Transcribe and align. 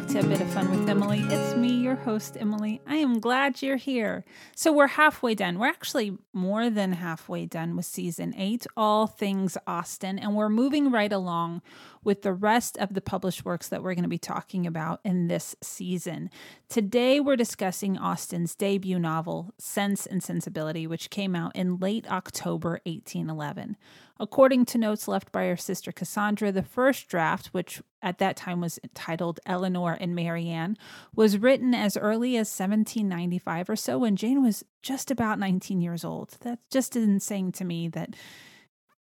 back 0.00 0.08
to 0.08 0.18
A 0.18 0.24
Bit 0.24 0.42
of 0.42 0.50
Fun 0.50 0.70
with 0.70 0.90
Emily. 0.90 1.20
It's 1.20 1.56
me, 1.56 1.70
your 1.70 1.94
host, 1.94 2.36
Emily. 2.38 2.82
I 2.86 2.96
am 2.96 3.18
glad 3.18 3.62
you're 3.62 3.78
here. 3.78 4.26
So, 4.54 4.70
we're 4.70 4.88
halfway 4.88 5.34
done. 5.34 5.58
We're 5.58 5.68
actually 5.68 6.18
more 6.34 6.68
than 6.68 6.92
halfway 6.92 7.46
done 7.46 7.76
with 7.76 7.86
season 7.86 8.34
eight, 8.36 8.66
all 8.76 9.06
things 9.06 9.56
Austen, 9.66 10.18
and 10.18 10.36
we're 10.36 10.50
moving 10.50 10.90
right 10.90 11.10
along 11.10 11.62
with 12.04 12.20
the 12.20 12.34
rest 12.34 12.76
of 12.76 12.92
the 12.92 13.00
published 13.00 13.46
works 13.46 13.68
that 13.68 13.82
we're 13.82 13.94
going 13.94 14.02
to 14.02 14.08
be 14.08 14.18
talking 14.18 14.66
about 14.66 15.00
in 15.02 15.28
this 15.28 15.56
season. 15.62 16.28
Today, 16.68 17.18
we're 17.18 17.34
discussing 17.34 17.96
Austen's 17.96 18.54
debut 18.54 18.98
novel, 18.98 19.54
Sense 19.56 20.04
and 20.04 20.22
Sensibility, 20.22 20.86
which 20.86 21.08
came 21.08 21.34
out 21.34 21.56
in 21.56 21.78
late 21.78 22.06
October 22.10 22.80
1811. 22.84 23.78
According 24.18 24.66
to 24.66 24.78
notes 24.78 25.08
left 25.08 25.32
by 25.32 25.44
her 25.46 25.56
sister 25.56 25.90
Cassandra, 25.90 26.52
the 26.52 26.62
first 26.62 27.08
draft, 27.08 27.48
which 27.48 27.82
at 28.06 28.18
that 28.18 28.36
time 28.36 28.60
was 28.60 28.78
titled 28.94 29.40
Elinor 29.46 29.94
and 29.94 30.14
Marianne, 30.14 30.78
was 31.16 31.38
written 31.38 31.74
as 31.74 31.96
early 31.96 32.36
as 32.36 32.48
1795 32.48 33.68
or 33.68 33.74
so 33.74 33.98
when 33.98 34.14
Jane 34.14 34.44
was 34.44 34.64
just 34.80 35.10
about 35.10 35.40
19 35.40 35.80
years 35.80 36.04
old. 36.04 36.36
That's 36.40 36.62
just 36.70 36.94
insane 36.94 37.50
to 37.52 37.64
me 37.64 37.88
that 37.88 38.14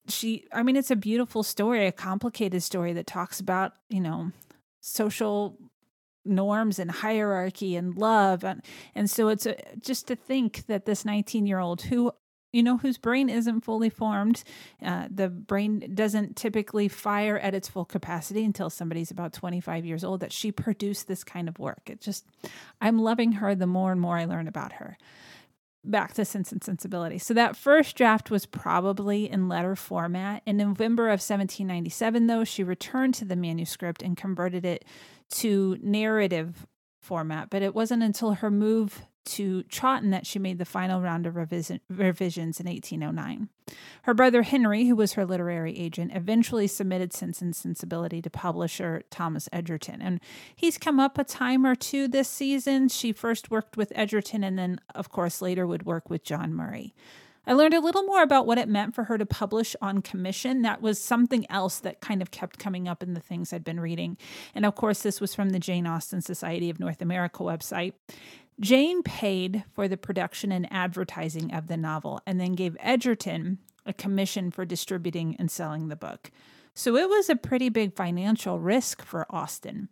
she, 0.10 0.48
I 0.52 0.64
mean, 0.64 0.76
it's 0.76 0.90
a 0.90 0.96
beautiful 0.96 1.44
story, 1.44 1.86
a 1.86 1.92
complicated 1.92 2.64
story 2.64 2.94
that 2.94 3.06
talks 3.06 3.40
about, 3.40 3.74
you 3.90 4.02
know, 4.02 4.32
social 4.82 5.56
norms 6.26 6.80
and 6.80 6.90
hierarchy 6.90 7.76
and 7.76 7.96
love 8.00 8.44
and 8.44 8.64
and 8.96 9.08
so 9.12 9.28
it's 9.28 9.46
a, 9.46 9.56
just 9.80 10.08
to 10.08 10.16
think 10.16 10.66
that 10.66 10.86
this 10.86 11.06
19 11.06 11.46
year 11.46 11.60
old 11.60 11.84
who 11.84 12.12
you 12.56 12.64
know, 12.64 12.78
whose 12.78 12.98
brain 12.98 13.28
isn't 13.28 13.66
fully 13.66 13.90
formed. 13.90 14.42
Uh, 14.82 15.10
the 15.14 15.28
brain 15.28 15.92
doesn't 15.94 16.38
typically 16.38 16.88
fire 16.88 17.38
at 17.38 17.54
its 17.54 17.68
full 17.68 17.84
capacity 17.84 18.46
until 18.46 18.70
somebody's 18.70 19.12
about 19.12 19.34
25 19.34 19.86
years 19.86 20.06
old, 20.06 20.22
that 20.22 20.32
she 20.32 20.54
produced 20.54 21.10
this 21.10 21.22
kind 21.22 21.50
of 21.50 21.60
work. 21.60 21.90
It 21.90 22.00
just, 22.00 22.26
I'm 22.80 22.98
loving 22.98 23.34
her 23.34 23.56
the 23.56 23.68
more 23.68 23.92
and 23.92 24.00
more 24.00 24.18
I 24.18 24.24
learn 24.24 24.48
about 24.48 24.72
her. 24.74 24.98
Back 25.84 26.14
to 26.14 26.24
Sense 26.24 26.54
and 26.54 26.64
Sensibility. 26.64 27.18
So, 27.18 27.34
that 27.34 27.58
first 27.58 27.96
draft 27.98 28.32
was 28.32 28.46
probably 28.46 29.30
in 29.30 29.50
letter 29.50 29.76
format. 29.76 30.42
In 30.46 30.58
November 30.58 31.08
of 31.08 31.20
1797, 31.20 32.26
though, 32.26 32.46
she 32.46 32.64
returned 32.64 33.14
to 33.16 33.26
the 33.26 33.36
manuscript 33.36 34.02
and 34.02 34.18
converted 34.18 34.66
it 34.66 34.86
to 35.32 35.78
narrative 35.84 36.66
format, 37.02 37.50
but 37.52 37.62
it 37.62 37.76
wasn't 37.76 38.02
until 38.02 38.36
her 38.36 38.50
move 38.50 39.04
to 39.26 39.64
Chawton 39.64 40.12
that 40.12 40.26
she 40.26 40.40
made 40.40 40.58
the 40.58 40.66
final 40.66 41.02
round 41.02 41.26
of 41.26 41.36
revision, 41.36 41.80
revisions 41.90 42.60
in 42.60 42.68
1809. 42.68 43.50
Her 44.04 44.14
brother 44.14 44.44
Henry, 44.44 44.86
who 44.86 44.96
was 44.96 45.14
her 45.14 45.26
literary 45.26 45.78
agent, 45.78 46.12
eventually 46.14 46.68
submitted 46.68 47.14
Sense 47.14 47.42
and 47.42 47.56
Sensibility 47.56 48.22
to 48.22 48.30
publisher 48.30 49.04
Thomas 49.10 49.50
Egerton. 49.52 50.02
And 50.02 50.20
he's 50.56 50.78
come 50.78 51.00
up 51.00 51.18
a 51.18 51.24
time 51.24 51.66
or 51.66 51.76
two 51.76 52.08
this 52.08 52.30
season. 52.30 52.90
She 52.90 53.12
first 53.12 53.50
worked 53.50 53.78
with 53.78 53.92
Egerton 53.96 54.44
and 54.44 54.58
then, 54.58 54.80
of 54.94 55.10
course, 55.10 55.42
later 55.42 55.66
would 55.66 55.86
work 55.86 56.10
with 56.10 56.24
John 56.24 56.54
Murray. 56.54 56.94
I 57.48 57.54
learned 57.54 57.76
a 57.76 57.80
little 57.80 58.04
more 58.04 58.24
about 58.24 58.48
what 58.48 58.58
it 58.58 58.68
meant 58.68 58.96
for 58.96 59.04
her 59.06 59.18
to 59.18 59.26
publish 59.26 59.76
on 59.82 60.02
commission. 60.02 60.64
That 60.64 60.82
was 60.82 61.00
something 61.00 61.46
else 61.50 61.80
that 61.80 62.02
kind 62.02 62.22
of 62.22 62.32
kept 62.32 62.58
coming 62.58 62.88
up 62.88 63.04
in 63.04 63.14
the 63.14 63.20
things 63.20 63.54
I'd 63.54 63.64
been 63.64 63.80
reading. 63.80 64.18
And 64.56 64.66
of 64.66 64.76
course, 64.76 65.04
this 65.04 65.22
was 65.22 65.36
from 65.36 65.52
the 65.52 65.60
Jane 65.60 65.86
Austen 65.86 66.22
Society 66.22 66.70
of 66.70 66.80
North 66.80 67.02
America 67.02 67.44
website. 67.44 67.94
Jane 68.60 69.04
paid 69.04 69.64
for 69.74 69.88
the 69.88 69.98
production 69.98 70.52
and 70.52 70.72
advertising 70.72 71.54
of 71.54 71.68
the 71.68 71.78
novel 71.78 72.22
and 72.26 72.40
then 72.40 72.54
gave 72.54 72.78
Egerton 72.80 73.60
a 73.86 73.94
commission 73.94 74.50
for 74.50 74.66
distributing 74.66 75.36
and 75.38 75.52
selling 75.52 75.90
the 75.90 75.96
book. 75.96 76.32
So 76.74 76.96
it 76.96 77.10
was 77.10 77.30
a 77.30 77.36
pretty 77.36 77.70
big 77.70 77.96
financial 77.96 78.60
risk 78.60 79.02
for 79.04 79.26
Austen. 79.30 79.90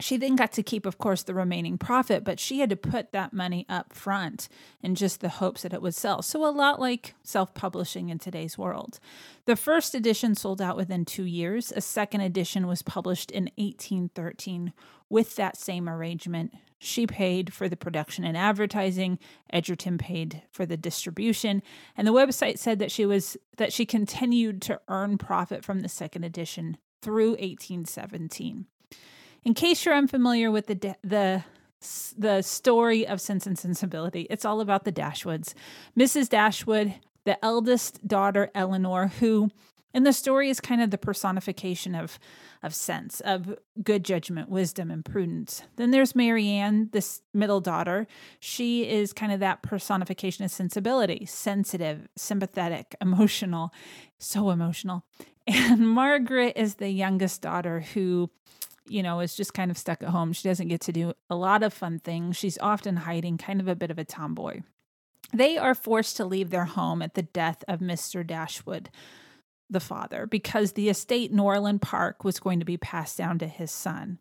She 0.00 0.16
then 0.16 0.36
got 0.36 0.52
to 0.52 0.62
keep, 0.62 0.86
of 0.86 0.98
course, 0.98 1.22
the 1.22 1.34
remaining 1.34 1.78
profit, 1.78 2.24
but 2.24 2.40
she 2.40 2.60
had 2.60 2.70
to 2.70 2.76
put 2.76 3.12
that 3.12 3.32
money 3.32 3.66
up 3.68 3.92
front 3.92 4.48
in 4.82 4.94
just 4.94 5.20
the 5.20 5.28
hopes 5.28 5.62
that 5.62 5.74
it 5.74 5.82
would 5.82 5.94
sell. 5.94 6.22
So, 6.22 6.44
a 6.46 6.50
lot 6.50 6.80
like 6.80 7.14
self 7.22 7.54
publishing 7.54 8.08
in 8.08 8.18
today's 8.18 8.56
world. 8.56 8.98
The 9.44 9.56
first 9.56 9.94
edition 9.94 10.34
sold 10.34 10.60
out 10.60 10.76
within 10.76 11.04
two 11.04 11.24
years. 11.24 11.72
A 11.72 11.80
second 11.80 12.22
edition 12.22 12.66
was 12.66 12.82
published 12.82 13.30
in 13.30 13.50
1813 13.56 14.72
with 15.08 15.36
that 15.36 15.56
same 15.56 15.88
arrangement. 15.88 16.54
She 16.78 17.06
paid 17.06 17.52
for 17.52 17.68
the 17.68 17.76
production 17.76 18.24
and 18.24 18.36
advertising. 18.36 19.18
Egerton 19.52 19.98
paid 19.98 20.42
for 20.50 20.64
the 20.64 20.78
distribution, 20.78 21.62
and 21.94 22.06
the 22.06 22.12
website 22.12 22.58
said 22.58 22.78
that 22.78 22.90
she 22.90 23.04
was 23.04 23.36
that 23.58 23.72
she 23.72 23.84
continued 23.84 24.62
to 24.62 24.80
earn 24.88 25.18
profit 25.18 25.62
from 25.62 25.80
the 25.80 25.88
second 25.88 26.24
edition 26.24 26.78
through 27.02 27.32
1817. 27.32 28.66
In 29.44 29.54
case 29.54 29.84
you're 29.84 29.94
unfamiliar 29.94 30.50
with 30.50 30.66
the 30.66 30.96
the 31.02 31.44
the 32.18 32.42
story 32.42 33.06
of 33.06 33.20
Sense 33.20 33.46
and 33.46 33.58
Sensibility, 33.58 34.26
it's 34.28 34.44
all 34.44 34.60
about 34.60 34.84
the 34.84 34.92
Dashwoods. 34.92 35.54
Mrs. 35.98 36.28
Dashwood, 36.28 36.94
the 37.24 37.42
eldest 37.42 38.06
daughter 38.06 38.50
Elinor, 38.54 39.08
who 39.18 39.50
in 39.94 40.04
the 40.04 40.12
story 40.12 40.50
is 40.50 40.60
kind 40.60 40.82
of 40.82 40.90
the 40.90 40.98
personification 40.98 41.94
of 41.94 42.18
of 42.62 42.74
sense, 42.74 43.20
of 43.20 43.58
good 43.82 44.04
judgment, 44.04 44.50
wisdom, 44.50 44.90
and 44.90 45.02
prudence. 45.02 45.62
Then 45.76 45.90
there's 45.90 46.14
Marianne, 46.14 46.90
this 46.92 47.22
middle 47.32 47.62
daughter. 47.62 48.06
She 48.38 48.86
is 48.86 49.14
kind 49.14 49.32
of 49.32 49.40
that 49.40 49.62
personification 49.62 50.44
of 50.44 50.50
sensibility, 50.50 51.24
sensitive, 51.24 52.08
sympathetic, 52.16 52.94
emotional, 53.00 53.72
so 54.18 54.50
emotional. 54.50 55.04
And 55.46 55.88
Margaret 55.88 56.52
is 56.56 56.74
the 56.74 56.90
youngest 56.90 57.40
daughter 57.40 57.80
who 57.80 58.30
you 58.90 59.02
know, 59.02 59.20
is 59.20 59.36
just 59.36 59.54
kind 59.54 59.70
of 59.70 59.78
stuck 59.78 60.02
at 60.02 60.08
home. 60.08 60.32
She 60.32 60.48
doesn't 60.48 60.68
get 60.68 60.80
to 60.82 60.92
do 60.92 61.12
a 61.28 61.36
lot 61.36 61.62
of 61.62 61.72
fun 61.72 62.00
things. 62.00 62.36
She's 62.36 62.58
often 62.58 62.96
hiding, 62.96 63.38
kind 63.38 63.60
of 63.60 63.68
a 63.68 63.76
bit 63.76 63.90
of 63.90 63.98
a 63.98 64.04
tomboy. 64.04 64.62
They 65.32 65.56
are 65.56 65.74
forced 65.74 66.16
to 66.16 66.24
leave 66.24 66.50
their 66.50 66.64
home 66.64 67.00
at 67.02 67.14
the 67.14 67.22
death 67.22 67.62
of 67.68 67.78
Mr. 67.78 68.26
Dashwood, 68.26 68.90
the 69.68 69.80
father, 69.80 70.26
because 70.26 70.72
the 70.72 70.88
estate 70.88 71.32
Norland 71.32 71.82
Park 71.82 72.24
was 72.24 72.40
going 72.40 72.58
to 72.58 72.64
be 72.64 72.76
passed 72.76 73.16
down 73.16 73.38
to 73.38 73.46
his 73.46 73.70
son. 73.70 74.18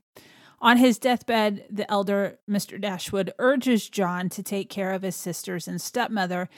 On 0.61 0.77
his 0.77 0.99
deathbed, 0.99 1.65
the 1.71 1.89
elder 1.89 2.37
Mr. 2.49 2.79
Dashwood 2.79 3.33
urges 3.39 3.89
John 3.89 4.29
to 4.29 4.43
take 4.43 4.69
care 4.69 4.91
of 4.91 5.01
his 5.01 5.15
sisters 5.15 5.67
and 5.67 5.81
stepmother 5.81 6.49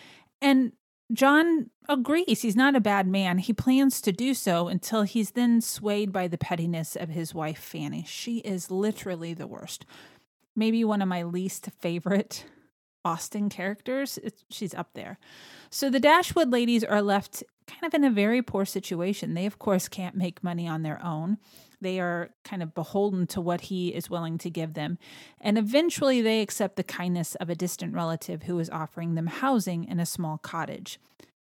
and 0.41 0.73
John 1.13 1.69
agrees 1.89 2.41
he's 2.41 2.55
not 2.55 2.75
a 2.75 2.81
bad 2.81 3.07
man. 3.07 3.37
He 3.37 3.53
plans 3.53 4.01
to 4.01 4.11
do 4.11 4.33
so 4.33 4.67
until 4.67 5.03
he's 5.03 5.31
then 5.31 5.61
swayed 5.61 6.11
by 6.11 6.27
the 6.27 6.37
pettiness 6.37 6.95
of 6.95 7.09
his 7.09 7.33
wife, 7.33 7.59
Fanny. 7.59 8.05
She 8.07 8.37
is 8.39 8.71
literally 8.71 9.33
the 9.33 9.47
worst. 9.47 9.85
Maybe 10.55 10.83
one 10.83 11.01
of 11.01 11.07
my 11.07 11.23
least 11.23 11.69
favorite 11.79 12.45
Austen 13.03 13.49
characters. 13.49 14.19
It's, 14.23 14.45
she's 14.49 14.73
up 14.73 14.89
there. 14.93 15.17
So 15.69 15.89
the 15.89 15.99
Dashwood 15.99 16.51
ladies 16.51 16.83
are 16.83 17.01
left 17.01 17.43
kind 17.71 17.85
of 17.85 17.93
in 17.93 18.03
a 18.03 18.11
very 18.11 18.41
poor 18.41 18.65
situation. 18.65 19.33
They, 19.33 19.45
of 19.45 19.59
course, 19.59 19.87
can't 19.87 20.15
make 20.15 20.43
money 20.43 20.67
on 20.67 20.83
their 20.83 21.03
own. 21.03 21.37
They 21.81 21.99
are 21.99 22.29
kind 22.43 22.61
of 22.61 22.75
beholden 22.75 23.25
to 23.27 23.41
what 23.41 23.61
he 23.61 23.89
is 23.89 24.09
willing 24.09 24.37
to 24.39 24.49
give 24.49 24.75
them. 24.75 24.99
And 25.39 25.57
eventually 25.57 26.21
they 26.21 26.41
accept 26.41 26.75
the 26.75 26.83
kindness 26.83 27.35
of 27.35 27.49
a 27.49 27.55
distant 27.55 27.93
relative 27.93 28.43
who 28.43 28.59
is 28.59 28.69
offering 28.69 29.15
them 29.15 29.27
housing 29.27 29.85
in 29.85 29.99
a 29.99 30.05
small 30.05 30.37
cottage. 30.37 30.99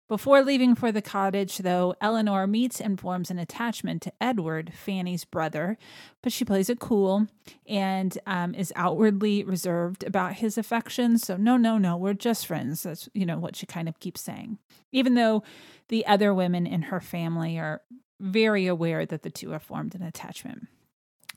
Before 0.06 0.42
leaving 0.42 0.74
for 0.74 0.92
the 0.92 1.00
cottage, 1.00 1.58
though, 1.58 1.94
Elinor 1.98 2.46
meets 2.46 2.78
and 2.78 3.00
forms 3.00 3.30
an 3.30 3.38
attachment 3.38 4.02
to 4.02 4.12
Edward, 4.20 4.72
Fanny's 4.74 5.24
brother, 5.24 5.78
but 6.22 6.30
she 6.30 6.44
plays 6.44 6.68
it 6.68 6.78
cool 6.78 7.26
and 7.66 8.18
um, 8.26 8.54
is 8.54 8.70
outwardly 8.76 9.44
reserved 9.44 10.04
about 10.04 10.34
his 10.34 10.58
affection. 10.58 11.16
So, 11.16 11.38
no, 11.38 11.56
no, 11.56 11.78
no, 11.78 11.96
we're 11.96 12.12
just 12.12 12.46
friends. 12.46 12.82
That's, 12.82 13.08
you 13.14 13.24
know, 13.24 13.38
what 13.38 13.56
she 13.56 13.64
kind 13.64 13.88
of 13.88 13.98
keeps 13.98 14.20
saying. 14.20 14.58
Even 14.92 15.14
though 15.14 15.42
the 15.88 16.04
other 16.06 16.34
women 16.34 16.66
in 16.66 16.82
her 16.82 17.00
family 17.00 17.58
are 17.58 17.80
very 18.20 18.66
aware 18.66 19.06
that 19.06 19.22
the 19.22 19.30
two 19.30 19.50
have 19.50 19.62
formed 19.62 19.94
an 19.94 20.02
attachment. 20.02 20.68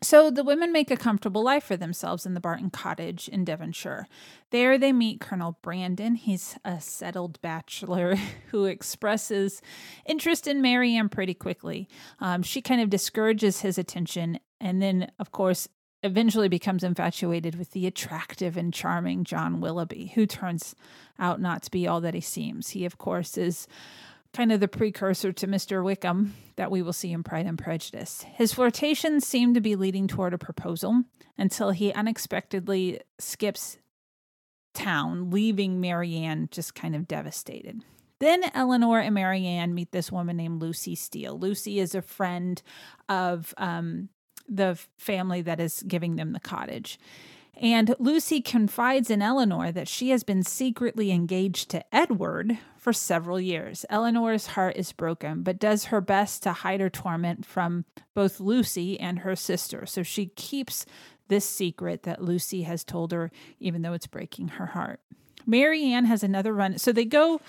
So 0.03 0.29
the 0.29 0.43
women 0.43 0.71
make 0.71 0.91
a 0.91 0.97
comfortable 0.97 1.43
life 1.43 1.63
for 1.63 1.75
themselves 1.75 2.25
in 2.25 2.35
the 2.35 2.39
Barton 2.39 2.69
cottage 2.69 3.27
in 3.27 3.43
Devonshire. 3.43 4.07
There 4.51 4.77
they 4.77 4.93
meet 4.93 5.19
Colonel 5.19 5.57
Brandon. 5.61 6.15
He's 6.15 6.55
a 6.63 6.79
settled 6.79 7.41
bachelor 7.41 8.15
who 8.51 8.65
expresses 8.65 9.61
interest 10.05 10.47
in 10.47 10.61
Marianne 10.61 11.09
pretty 11.09 11.33
quickly. 11.33 11.87
Um, 12.19 12.43
she 12.43 12.61
kind 12.61 12.81
of 12.81 12.89
discourages 12.89 13.61
his 13.61 13.77
attention 13.77 14.39
and 14.59 14.81
then, 14.81 15.11
of 15.19 15.31
course, 15.31 15.67
eventually 16.03 16.47
becomes 16.47 16.83
infatuated 16.83 17.55
with 17.55 17.71
the 17.71 17.87
attractive 17.87 18.55
and 18.55 18.73
charming 18.73 19.23
John 19.23 19.59
Willoughby, 19.59 20.11
who 20.15 20.25
turns 20.25 20.75
out 21.17 21.41
not 21.41 21.63
to 21.63 21.71
be 21.71 21.87
all 21.87 22.01
that 22.01 22.13
he 22.13 22.21
seems. 22.21 22.69
He, 22.69 22.85
of 22.85 22.97
course, 22.97 23.37
is 23.37 23.67
kind 24.37 24.51
of 24.51 24.59
the 24.59 24.67
precursor 24.67 25.33
to 25.33 25.47
Mr. 25.47 25.83
Wickham 25.83 26.35
that 26.57 26.69
we 26.69 26.83
will 26.83 26.93
see 26.93 27.11
in 27.11 27.23
Pride 27.23 27.47
and 27.47 27.57
Prejudice. 27.57 28.23
His 28.35 28.53
flirtations 28.53 29.25
seem 29.25 29.55
to 29.55 29.61
be 29.61 29.75
leading 29.75 30.07
toward 30.07 30.31
a 30.31 30.37
proposal 30.37 31.05
until 31.39 31.71
he 31.71 31.91
unexpectedly 31.93 33.01
skips 33.17 33.79
town, 34.75 35.31
leaving 35.31 35.81
Marianne 35.81 36.49
just 36.51 36.75
kind 36.75 36.95
of 36.95 37.07
devastated. 37.07 37.83
Then 38.19 38.43
Elinor 38.53 38.99
and 38.99 39.15
Marianne 39.15 39.73
meet 39.73 39.91
this 39.91 40.11
woman 40.11 40.37
named 40.37 40.61
Lucy 40.61 40.93
Steele. 40.93 41.39
Lucy 41.39 41.79
is 41.79 41.95
a 41.95 42.03
friend 42.03 42.61
of 43.09 43.55
um, 43.57 44.09
the 44.47 44.77
family 44.99 45.41
that 45.41 45.59
is 45.59 45.81
giving 45.87 46.15
them 46.15 46.33
the 46.33 46.39
cottage. 46.39 46.99
And 47.59 47.95
Lucy 47.97 48.39
confides 48.39 49.09
in 49.09 49.21
Elinor 49.21 49.71
that 49.71 49.87
she 49.87 50.09
has 50.09 50.23
been 50.23 50.43
secretly 50.43 51.11
engaged 51.11 51.69
to 51.71 51.83
Edward 51.95 52.57
for 52.77 52.93
several 52.93 53.39
years. 53.39 53.83
Elinor's 53.89 54.47
heart 54.47 54.77
is 54.77 54.91
broken, 54.91 55.41
but 55.41 55.59
does 55.59 55.85
her 55.85 55.99
best 55.99 56.43
to 56.43 56.53
hide 56.53 56.79
her 56.81 56.89
torment 56.89 57.45
from 57.45 57.85
both 58.13 58.39
Lucy 58.39 58.99
and 58.99 59.19
her 59.19 59.35
sister. 59.35 59.85
So 59.87 60.03
she 60.03 60.27
keeps 60.27 60.85
this 61.29 61.49
secret 61.49 62.03
that 62.03 62.23
Lucy 62.23 62.61
has 62.61 62.83
told 62.83 63.11
her, 63.11 63.31
even 63.59 63.81
though 63.81 63.93
it's 63.93 64.07
breaking 64.07 64.49
her 64.49 64.67
heart. 64.67 64.99
Marianne 65.45 66.05
has 66.05 66.23
another 66.23 66.53
run. 66.53 66.77
So 66.77 66.91
they 66.91 67.05
go 67.05 67.41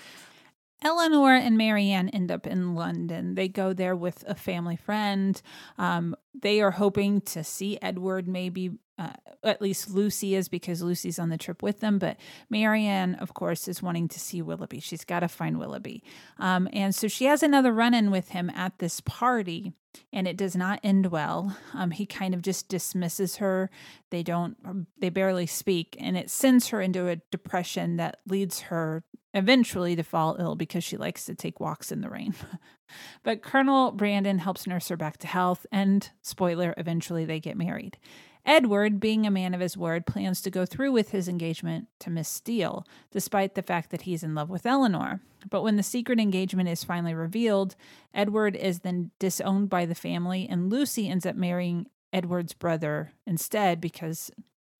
Elinor 0.81 1.35
and 1.35 1.57
Marianne 1.57 2.09
end 2.09 2.31
up 2.31 2.47
in 2.47 2.75
London. 2.75 3.35
They 3.35 3.47
go 3.47 3.73
there 3.73 3.95
with 3.95 4.23
a 4.27 4.35
family 4.35 4.75
friend. 4.75 5.41
Um, 5.77 6.15
they 6.39 6.61
are 6.61 6.71
hoping 6.71 7.21
to 7.21 7.43
see 7.43 7.77
Edward, 7.81 8.27
maybe 8.27 8.71
uh, 8.97 9.13
at 9.43 9.61
least 9.61 9.89
Lucy 9.89 10.35
is 10.35 10.49
because 10.49 10.81
Lucy's 10.81 11.19
on 11.19 11.29
the 11.29 11.37
trip 11.37 11.63
with 11.63 11.79
them. 11.79 11.99
But 11.99 12.17
Marianne, 12.49 13.15
of 13.15 13.33
course, 13.33 13.67
is 13.67 13.81
wanting 13.81 14.09
to 14.09 14.19
see 14.19 14.41
Willoughby. 14.41 14.81
She's 14.81 15.05
got 15.05 15.21
to 15.21 15.29
find 15.29 15.57
Willoughby. 15.57 16.03
Um, 16.37 16.67
and 16.73 16.93
so 16.93 17.07
she 17.07 17.25
has 17.25 17.41
another 17.41 17.73
run 17.73 17.93
in 17.93 18.11
with 18.11 18.29
him 18.29 18.49
at 18.49 18.79
this 18.79 18.99
party, 18.99 19.71
and 20.11 20.27
it 20.27 20.35
does 20.35 20.55
not 20.55 20.81
end 20.83 21.07
well. 21.07 21.57
Um, 21.73 21.91
he 21.91 22.05
kind 22.05 22.33
of 22.33 22.41
just 22.41 22.67
dismisses 22.67 23.37
her. 23.37 23.69
They 24.09 24.21
don't, 24.21 24.57
they 24.99 25.09
barely 25.09 25.45
speak, 25.45 25.95
and 25.99 26.17
it 26.17 26.29
sends 26.29 26.67
her 26.67 26.81
into 26.81 27.07
a 27.07 27.17
depression 27.31 27.95
that 27.97 28.19
leads 28.27 28.61
her 28.61 29.03
eventually 29.33 29.95
to 29.95 30.03
fall 30.03 30.35
ill 30.39 30.55
because 30.55 30.83
she 30.83 30.97
likes 30.97 31.25
to 31.25 31.35
take 31.35 31.59
walks 31.59 31.91
in 31.91 32.01
the 32.01 32.09
rain. 32.09 32.33
but 33.23 33.41
Colonel 33.41 33.91
Brandon 33.91 34.39
helps 34.39 34.67
nurse 34.67 34.87
her 34.89 34.97
back 34.97 35.17
to 35.17 35.27
health, 35.27 35.65
and 35.71 36.09
spoiler, 36.21 36.73
eventually 36.77 37.25
they 37.25 37.39
get 37.39 37.57
married. 37.57 37.97
Edward, 38.45 38.99
being 38.99 39.27
a 39.27 39.31
man 39.31 39.53
of 39.53 39.59
his 39.59 39.77
word, 39.77 40.05
plans 40.05 40.41
to 40.41 40.49
go 40.49 40.65
through 40.65 40.91
with 40.91 41.11
his 41.11 41.27
engagement 41.27 41.87
to 41.99 42.09
Miss 42.09 42.27
Steele, 42.27 42.85
despite 43.11 43.53
the 43.53 43.61
fact 43.61 43.91
that 43.91 44.03
he's 44.03 44.23
in 44.23 44.33
love 44.33 44.49
with 44.49 44.65
Elinor. 44.65 45.21
But 45.49 45.61
when 45.61 45.75
the 45.75 45.83
secret 45.83 46.19
engagement 46.19 46.69
is 46.69 46.83
finally 46.83 47.13
revealed, 47.13 47.75
Edward 48.13 48.55
is 48.55 48.79
then 48.79 49.11
disowned 49.19 49.69
by 49.69 49.85
the 49.85 49.95
family, 49.95 50.47
and 50.49 50.69
Lucy 50.69 51.07
ends 51.07 51.25
up 51.25 51.35
marrying 51.35 51.87
Edward's 52.11 52.53
brother 52.53 53.11
instead 53.27 53.79
because 53.79 54.31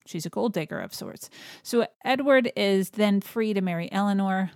she's 0.10 0.26
a 0.26 0.30
gold 0.30 0.54
digger 0.54 0.80
of 0.80 0.94
sorts. 0.94 1.30
So 1.62 1.86
Edward 2.04 2.52
is 2.56 2.92
then 2.92 3.22
free 3.22 3.54
to 3.54 3.62
marry 3.62 3.92
Elinor, 3.92 4.52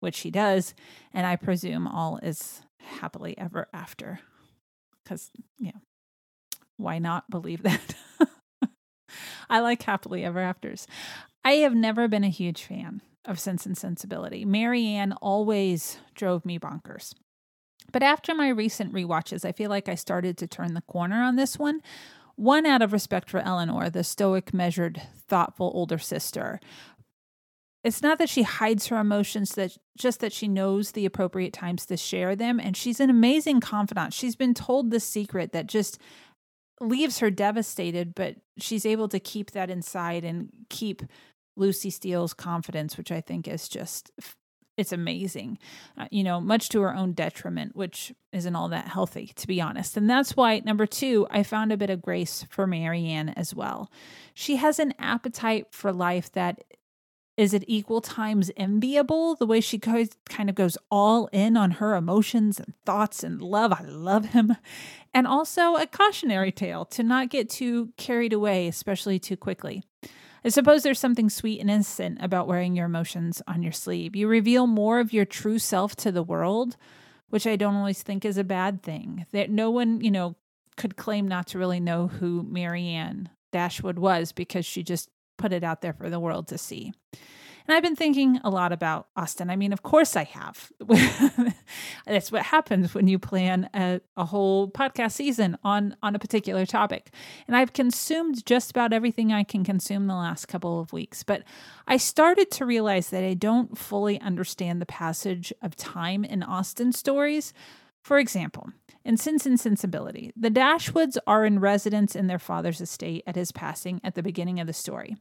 which 0.00 0.20
he 0.20 0.30
does, 0.30 0.74
and 1.12 1.26
I 1.26 1.36
presume 1.36 1.86
all 1.86 2.18
is 2.22 2.60
happily 2.78 3.36
ever 3.38 3.68
after. 3.72 4.20
Because, 5.02 5.30
yeah, 5.58 5.72
why 6.76 6.98
not 6.98 7.30
believe 7.30 7.62
that? 7.62 7.94
I 9.50 9.60
like 9.60 9.82
happily 9.82 10.24
ever 10.24 10.40
afters. 10.40 10.86
I 11.44 11.52
have 11.52 11.74
never 11.74 12.08
been 12.08 12.24
a 12.24 12.28
huge 12.28 12.64
fan 12.64 13.00
of 13.24 13.40
Sense 13.40 13.64
and 13.64 13.76
Sensibility. 13.76 14.44
Marianne 14.44 15.12
always 15.14 15.98
drove 16.14 16.44
me 16.44 16.58
bonkers. 16.58 17.14
But 17.90 18.02
after 18.02 18.34
my 18.34 18.50
recent 18.50 18.92
re-watches, 18.92 19.44
I 19.44 19.52
feel 19.52 19.70
like 19.70 19.88
I 19.88 19.94
started 19.94 20.36
to 20.38 20.46
turn 20.46 20.74
the 20.74 20.82
corner 20.82 21.22
on 21.22 21.36
this 21.36 21.58
one. 21.58 21.80
One 22.38 22.66
out 22.66 22.82
of 22.82 22.92
respect 22.92 23.28
for 23.28 23.40
Elinor, 23.40 23.90
the 23.90 24.04
stoic, 24.04 24.54
measured, 24.54 25.02
thoughtful 25.26 25.72
older 25.74 25.98
sister. 25.98 26.60
It's 27.82 28.00
not 28.00 28.18
that 28.18 28.28
she 28.28 28.44
hides 28.44 28.86
her 28.86 28.96
emotions, 28.96 29.56
that 29.56 29.76
just 29.98 30.20
that 30.20 30.32
she 30.32 30.46
knows 30.46 30.92
the 30.92 31.04
appropriate 31.04 31.52
times 31.52 31.84
to 31.86 31.96
share 31.96 32.36
them. 32.36 32.60
And 32.60 32.76
she's 32.76 33.00
an 33.00 33.10
amazing 33.10 33.58
confidant. 33.58 34.14
She's 34.14 34.36
been 34.36 34.54
told 34.54 34.92
the 34.92 35.00
secret 35.00 35.50
that 35.50 35.66
just 35.66 35.98
leaves 36.80 37.18
her 37.18 37.28
devastated, 37.28 38.14
but 38.14 38.36
she's 38.56 38.86
able 38.86 39.08
to 39.08 39.18
keep 39.18 39.50
that 39.50 39.68
inside 39.68 40.24
and 40.24 40.48
keep 40.70 41.02
Lucy 41.56 41.90
Steele's 41.90 42.34
confidence, 42.34 42.96
which 42.96 43.10
I 43.10 43.20
think 43.20 43.48
is 43.48 43.68
just 43.68 44.12
it's 44.78 44.92
amazing. 44.92 45.58
Uh, 45.98 46.06
you 46.10 46.22
know, 46.22 46.40
much 46.40 46.68
to 46.70 46.80
her 46.80 46.94
own 46.94 47.12
detriment, 47.12 47.74
which 47.74 48.14
isn't 48.32 48.54
all 48.54 48.68
that 48.68 48.86
healthy, 48.88 49.32
to 49.34 49.46
be 49.46 49.60
honest. 49.60 49.96
And 49.96 50.08
that's 50.08 50.36
why, 50.36 50.60
number 50.60 50.86
two, 50.86 51.26
I 51.30 51.42
found 51.42 51.72
a 51.72 51.76
bit 51.76 51.90
of 51.90 52.00
grace 52.00 52.46
for 52.48 52.66
Marianne 52.66 53.30
as 53.30 53.54
well. 53.54 53.90
She 54.32 54.56
has 54.56 54.78
an 54.78 54.94
appetite 54.98 55.66
for 55.72 55.92
life 55.92 56.30
that 56.32 56.62
is 57.36 57.54
at 57.54 57.64
equal 57.66 58.00
times 58.00 58.50
enviable 58.56 59.34
the 59.34 59.46
way 59.46 59.60
she 59.60 59.78
goes, 59.78 60.10
kind 60.28 60.48
of 60.48 60.54
goes 60.54 60.78
all 60.90 61.28
in 61.32 61.56
on 61.56 61.72
her 61.72 61.94
emotions 61.94 62.60
and 62.60 62.74
thoughts 62.84 63.22
and 63.22 63.40
love 63.40 63.72
i 63.72 63.80
love 63.84 64.24
him 64.30 64.56
and 65.14 65.24
also 65.24 65.76
a 65.76 65.86
cautionary 65.86 66.50
tale 66.50 66.84
to 66.84 67.00
not 67.00 67.30
get 67.30 67.48
too 67.48 67.92
carried 67.96 68.32
away 68.32 68.66
especially 68.66 69.20
too 69.20 69.36
quickly 69.36 69.84
i 70.44 70.48
suppose 70.48 70.82
there's 70.82 70.98
something 70.98 71.30
sweet 71.30 71.60
and 71.60 71.70
innocent 71.70 72.18
about 72.20 72.46
wearing 72.46 72.74
your 72.74 72.86
emotions 72.86 73.42
on 73.46 73.62
your 73.62 73.72
sleeve 73.72 74.14
you 74.16 74.28
reveal 74.28 74.66
more 74.66 75.00
of 75.00 75.12
your 75.12 75.24
true 75.24 75.58
self 75.58 75.94
to 75.96 76.12
the 76.12 76.22
world 76.22 76.76
which 77.30 77.46
i 77.46 77.56
don't 77.56 77.76
always 77.76 78.02
think 78.02 78.24
is 78.24 78.38
a 78.38 78.44
bad 78.44 78.82
thing 78.82 79.26
that 79.32 79.50
no 79.50 79.70
one 79.70 80.00
you 80.00 80.10
know 80.10 80.36
could 80.76 80.96
claim 80.96 81.26
not 81.26 81.46
to 81.46 81.58
really 81.58 81.80
know 81.80 82.06
who 82.06 82.42
marianne 82.42 83.28
dashwood 83.52 83.98
was 83.98 84.32
because 84.32 84.64
she 84.64 84.82
just 84.82 85.08
put 85.38 85.52
it 85.52 85.64
out 85.64 85.80
there 85.80 85.94
for 85.94 86.10
the 86.10 86.20
world 86.20 86.48
to 86.48 86.58
see. 86.58 86.92
And 87.68 87.76
I've 87.76 87.82
been 87.82 87.96
thinking 87.96 88.40
a 88.42 88.48
lot 88.48 88.72
about 88.72 89.08
Austen. 89.14 89.50
I 89.50 89.56
mean, 89.56 89.74
of 89.74 89.82
course 89.82 90.16
I 90.16 90.24
have. 90.24 90.72
That's 92.06 92.32
what 92.32 92.42
happens 92.42 92.94
when 92.94 93.08
you 93.08 93.18
plan 93.18 93.68
a, 93.74 94.00
a, 94.16 94.24
whole 94.24 94.70
podcast 94.70 95.12
season 95.12 95.58
on 95.62 95.94
on 96.02 96.16
a 96.16 96.18
particular 96.18 96.64
topic. 96.64 97.12
And 97.46 97.54
I've 97.54 97.74
consumed 97.74 98.46
just 98.46 98.70
about 98.70 98.94
everything 98.94 99.34
I 99.34 99.44
can 99.44 99.64
consume 99.64 100.06
the 100.06 100.14
last 100.14 100.48
couple 100.48 100.80
of 100.80 100.94
weeks. 100.94 101.22
But 101.22 101.42
I 101.86 101.98
started 101.98 102.50
to 102.52 102.64
realize 102.64 103.10
that 103.10 103.22
I 103.22 103.34
don't 103.34 103.76
fully 103.76 104.18
understand 104.18 104.80
the 104.80 104.86
passage 104.86 105.52
of 105.60 105.76
time 105.76 106.24
in 106.24 106.42
Austen 106.42 106.92
stories. 106.92 107.52
For 108.00 108.18
example, 108.18 108.70
in 109.04 109.18
Sense 109.18 109.44
and 109.44 109.60
Sensibility, 109.60 110.32
the 110.34 110.50
Dashwoods 110.50 111.18
are 111.26 111.44
in 111.44 111.60
residence 111.60 112.16
in 112.16 112.28
their 112.28 112.38
father's 112.38 112.80
estate 112.80 113.24
at 113.26 113.36
his 113.36 113.52
passing 113.52 114.00
at 114.02 114.14
the 114.14 114.22
beginning 114.22 114.58
of 114.58 114.66
the 114.66 114.72
story. 114.72 115.18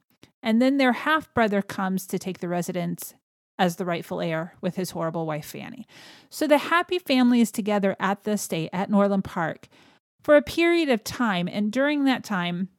And 0.48 0.62
then 0.62 0.78
their 0.78 0.94
half 0.94 1.34
brother 1.34 1.62
comes 1.62 2.08
to 2.08 2.18
take 2.18 2.40
the 2.40 2.48
residence 2.48 3.16
as 3.60 3.76
the 3.76 3.84
rightful 3.84 4.22
heir 4.22 4.54
with 4.62 4.78
his 4.78 4.92
horrible 4.92 5.26
wife 5.26 5.48
Fanny. 5.48 5.86
So 6.30 6.48
the 6.48 6.58
happy 6.58 7.00
family 7.00 7.42
is 7.42 7.52
together 7.52 7.98
at 8.00 8.24
the 8.24 8.32
estate 8.32 8.70
at 8.72 8.90
Norland 8.90 9.26
Park 9.26 9.68
for 10.24 10.38
a 10.38 10.42
period 10.42 10.88
of 10.88 11.04
time. 11.04 11.50
And 11.50 11.70
during 11.70 12.06
that 12.06 12.24
time, 12.24 12.70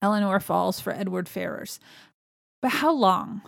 Elinor 0.00 0.40
falls 0.40 0.80
for 0.80 0.94
Edward 0.94 1.28
Ferrars. 1.28 1.78
But 2.62 2.70
how 2.70 2.94
long? 2.94 3.42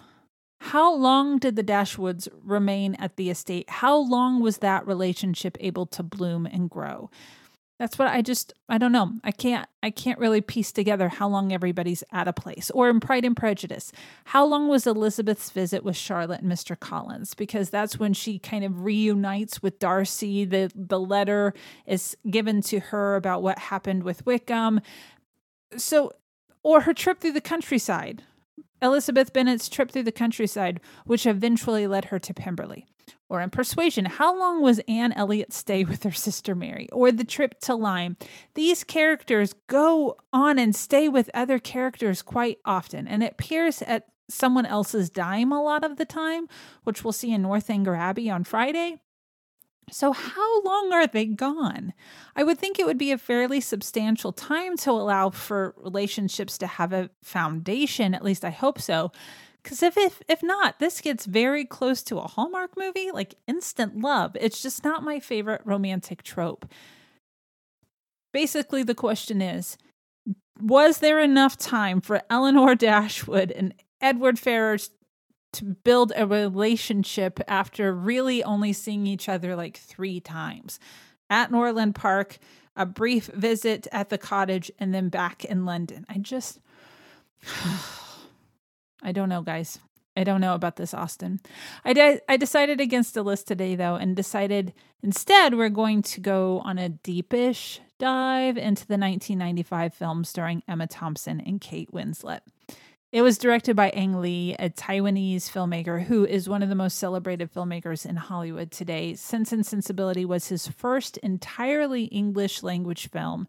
How 0.60 0.94
long 0.94 1.38
did 1.38 1.56
the 1.56 1.64
Dashwoods 1.64 2.28
remain 2.44 2.94
at 2.96 3.16
the 3.16 3.30
estate? 3.30 3.70
How 3.70 3.96
long 3.96 4.42
was 4.42 4.58
that 4.58 4.86
relationship 4.86 5.56
able 5.60 5.86
to 5.86 6.02
bloom 6.02 6.44
and 6.44 6.68
grow? 6.68 7.08
That's 7.80 7.98
what 7.98 8.08
I 8.08 8.20
just 8.20 8.52
I 8.68 8.76
don't 8.76 8.92
know. 8.92 9.10
I 9.24 9.30
can't 9.30 9.66
I 9.82 9.88
can't 9.88 10.18
really 10.18 10.42
piece 10.42 10.70
together 10.70 11.08
how 11.08 11.26
long 11.30 11.50
everybody's 11.50 12.04
at 12.12 12.28
a 12.28 12.32
place. 12.32 12.70
Or 12.72 12.90
in 12.90 13.00
Pride 13.00 13.24
and 13.24 13.34
Prejudice, 13.34 13.90
how 14.24 14.44
long 14.44 14.68
was 14.68 14.86
Elizabeth's 14.86 15.48
visit 15.48 15.82
with 15.82 15.96
Charlotte 15.96 16.42
and 16.42 16.52
Mr. 16.52 16.78
Collins? 16.78 17.32
Because 17.32 17.70
that's 17.70 17.98
when 17.98 18.12
she 18.12 18.38
kind 18.38 18.64
of 18.64 18.84
reunites 18.84 19.62
with 19.62 19.78
Darcy. 19.78 20.44
The 20.44 20.70
the 20.74 21.00
letter 21.00 21.54
is 21.86 22.18
given 22.28 22.60
to 22.64 22.80
her 22.80 23.16
about 23.16 23.42
what 23.42 23.58
happened 23.58 24.02
with 24.02 24.26
Wickham. 24.26 24.82
So 25.78 26.12
or 26.62 26.82
her 26.82 26.92
trip 26.92 27.20
through 27.20 27.32
the 27.32 27.40
countryside. 27.40 28.24
Elizabeth 28.82 29.32
Bennet's 29.32 29.68
trip 29.68 29.90
through 29.90 30.04
the 30.04 30.12
countryside, 30.12 30.80
which 31.04 31.26
eventually 31.26 31.86
led 31.86 32.06
her 32.06 32.18
to 32.18 32.34
Pemberley 32.34 32.86
or 33.30 33.40
in 33.40 33.48
Persuasion, 33.48 34.04
how 34.06 34.36
long 34.36 34.60
was 34.60 34.80
Anne 34.88 35.12
Elliot's 35.12 35.56
stay 35.56 35.84
with 35.84 36.02
her 36.02 36.10
sister 36.10 36.54
Mary, 36.54 36.88
or 36.92 37.12
the 37.12 37.24
trip 37.24 37.58
to 37.60 37.74
Lyme? 37.74 38.16
These 38.54 38.84
characters 38.84 39.54
go 39.68 40.16
on 40.32 40.58
and 40.58 40.74
stay 40.74 41.08
with 41.08 41.30
other 41.32 41.60
characters 41.60 42.22
quite 42.22 42.58
often, 42.64 43.06
and 43.06 43.22
it 43.22 43.32
appears 43.32 43.82
at 43.82 44.06
someone 44.28 44.66
else's 44.66 45.10
dime 45.10 45.52
a 45.52 45.62
lot 45.62 45.84
of 45.84 45.96
the 45.96 46.04
time, 46.04 46.48
which 46.82 47.04
we'll 47.04 47.12
see 47.12 47.32
in 47.32 47.42
Northanger 47.42 47.94
Abbey 47.94 48.28
on 48.28 48.44
Friday. 48.44 49.00
So, 49.90 50.12
how 50.12 50.62
long 50.62 50.92
are 50.92 51.06
they 51.06 51.26
gone? 51.26 51.92
I 52.36 52.42
would 52.42 52.58
think 52.58 52.78
it 52.78 52.86
would 52.86 52.98
be 52.98 53.12
a 53.12 53.18
fairly 53.18 53.60
substantial 53.60 54.32
time 54.32 54.76
to 54.78 54.90
allow 54.90 55.30
for 55.30 55.74
relationships 55.76 56.56
to 56.58 56.66
have 56.66 56.92
a 56.92 57.10
foundation, 57.22 58.14
at 58.14 58.24
least 58.24 58.44
I 58.44 58.50
hope 58.50 58.80
so, 58.80 59.12
because 59.62 59.82
if, 59.82 59.96
if 59.96 60.22
if 60.28 60.42
not, 60.42 60.78
this 60.78 61.00
gets 61.00 61.26
very 61.26 61.64
close 61.64 62.02
to 62.04 62.18
a 62.18 62.28
Hallmark 62.28 62.76
movie, 62.76 63.10
like 63.10 63.34
instant 63.46 64.00
love. 64.00 64.36
It's 64.40 64.62
just 64.62 64.84
not 64.84 65.02
my 65.02 65.20
favorite 65.20 65.62
romantic 65.64 66.22
trope. 66.22 66.66
Basically, 68.32 68.82
the 68.82 68.94
question 68.94 69.42
is 69.42 69.76
Was 70.60 70.98
there 70.98 71.20
enough 71.20 71.56
time 71.56 72.00
for 72.00 72.22
Elinor 72.30 72.74
Dashwood 72.74 73.50
and 73.50 73.74
Edward 74.00 74.38
Ferrars 74.38 74.90
to 75.52 75.64
build 75.64 76.12
a 76.16 76.26
relationship 76.26 77.40
after 77.48 77.92
really 77.92 78.42
only 78.44 78.72
seeing 78.72 79.06
each 79.06 79.28
other 79.28 79.56
like 79.56 79.76
three 79.76 80.20
times? 80.20 80.78
At 81.28 81.50
Norland 81.50 81.94
Park, 81.94 82.38
a 82.76 82.86
brief 82.86 83.26
visit 83.26 83.86
at 83.92 84.08
the 84.08 84.18
cottage, 84.18 84.70
and 84.78 84.94
then 84.94 85.08
back 85.08 85.44
in 85.44 85.64
London. 85.64 86.06
I 86.08 86.18
just, 86.18 86.60
I 89.02 89.12
don't 89.12 89.28
know, 89.28 89.42
guys. 89.42 89.78
I 90.16 90.24
don't 90.24 90.40
know 90.40 90.54
about 90.54 90.76
this, 90.76 90.92
Austen. 90.92 91.40
I, 91.84 91.92
de- 91.92 92.20
I 92.28 92.36
decided 92.36 92.80
against 92.80 93.16
a 93.16 93.22
list 93.22 93.46
today, 93.46 93.74
though, 93.76 93.94
and 93.94 94.16
decided 94.16 94.72
instead 95.02 95.54
we're 95.54 95.68
going 95.68 96.02
to 96.02 96.20
go 96.20 96.60
on 96.64 96.78
a 96.78 96.88
deepish 96.88 97.80
dive 97.98 98.56
into 98.56 98.86
the 98.86 98.98
1995 98.98 99.94
film 99.94 100.24
starring 100.24 100.62
Emma 100.66 100.86
Thompson 100.86 101.40
and 101.40 101.60
Kate 101.60 101.92
Winslet. 101.92 102.40
It 103.12 103.22
was 103.22 103.38
directed 103.38 103.74
by 103.74 103.88
Ang 103.90 104.20
Lee, 104.20 104.54
a 104.60 104.70
Taiwanese 104.70 105.50
filmmaker 105.50 106.04
who 106.04 106.24
is 106.24 106.48
one 106.48 106.62
of 106.62 106.68
the 106.68 106.76
most 106.76 106.96
celebrated 106.96 107.52
filmmakers 107.52 108.06
in 108.06 108.14
Hollywood 108.14 108.70
today. 108.70 109.14
Sense 109.14 109.50
and 109.50 109.66
Sensibility 109.66 110.24
was 110.24 110.46
his 110.46 110.68
first 110.68 111.16
entirely 111.16 112.04
English 112.04 112.62
language 112.62 113.10
film, 113.10 113.48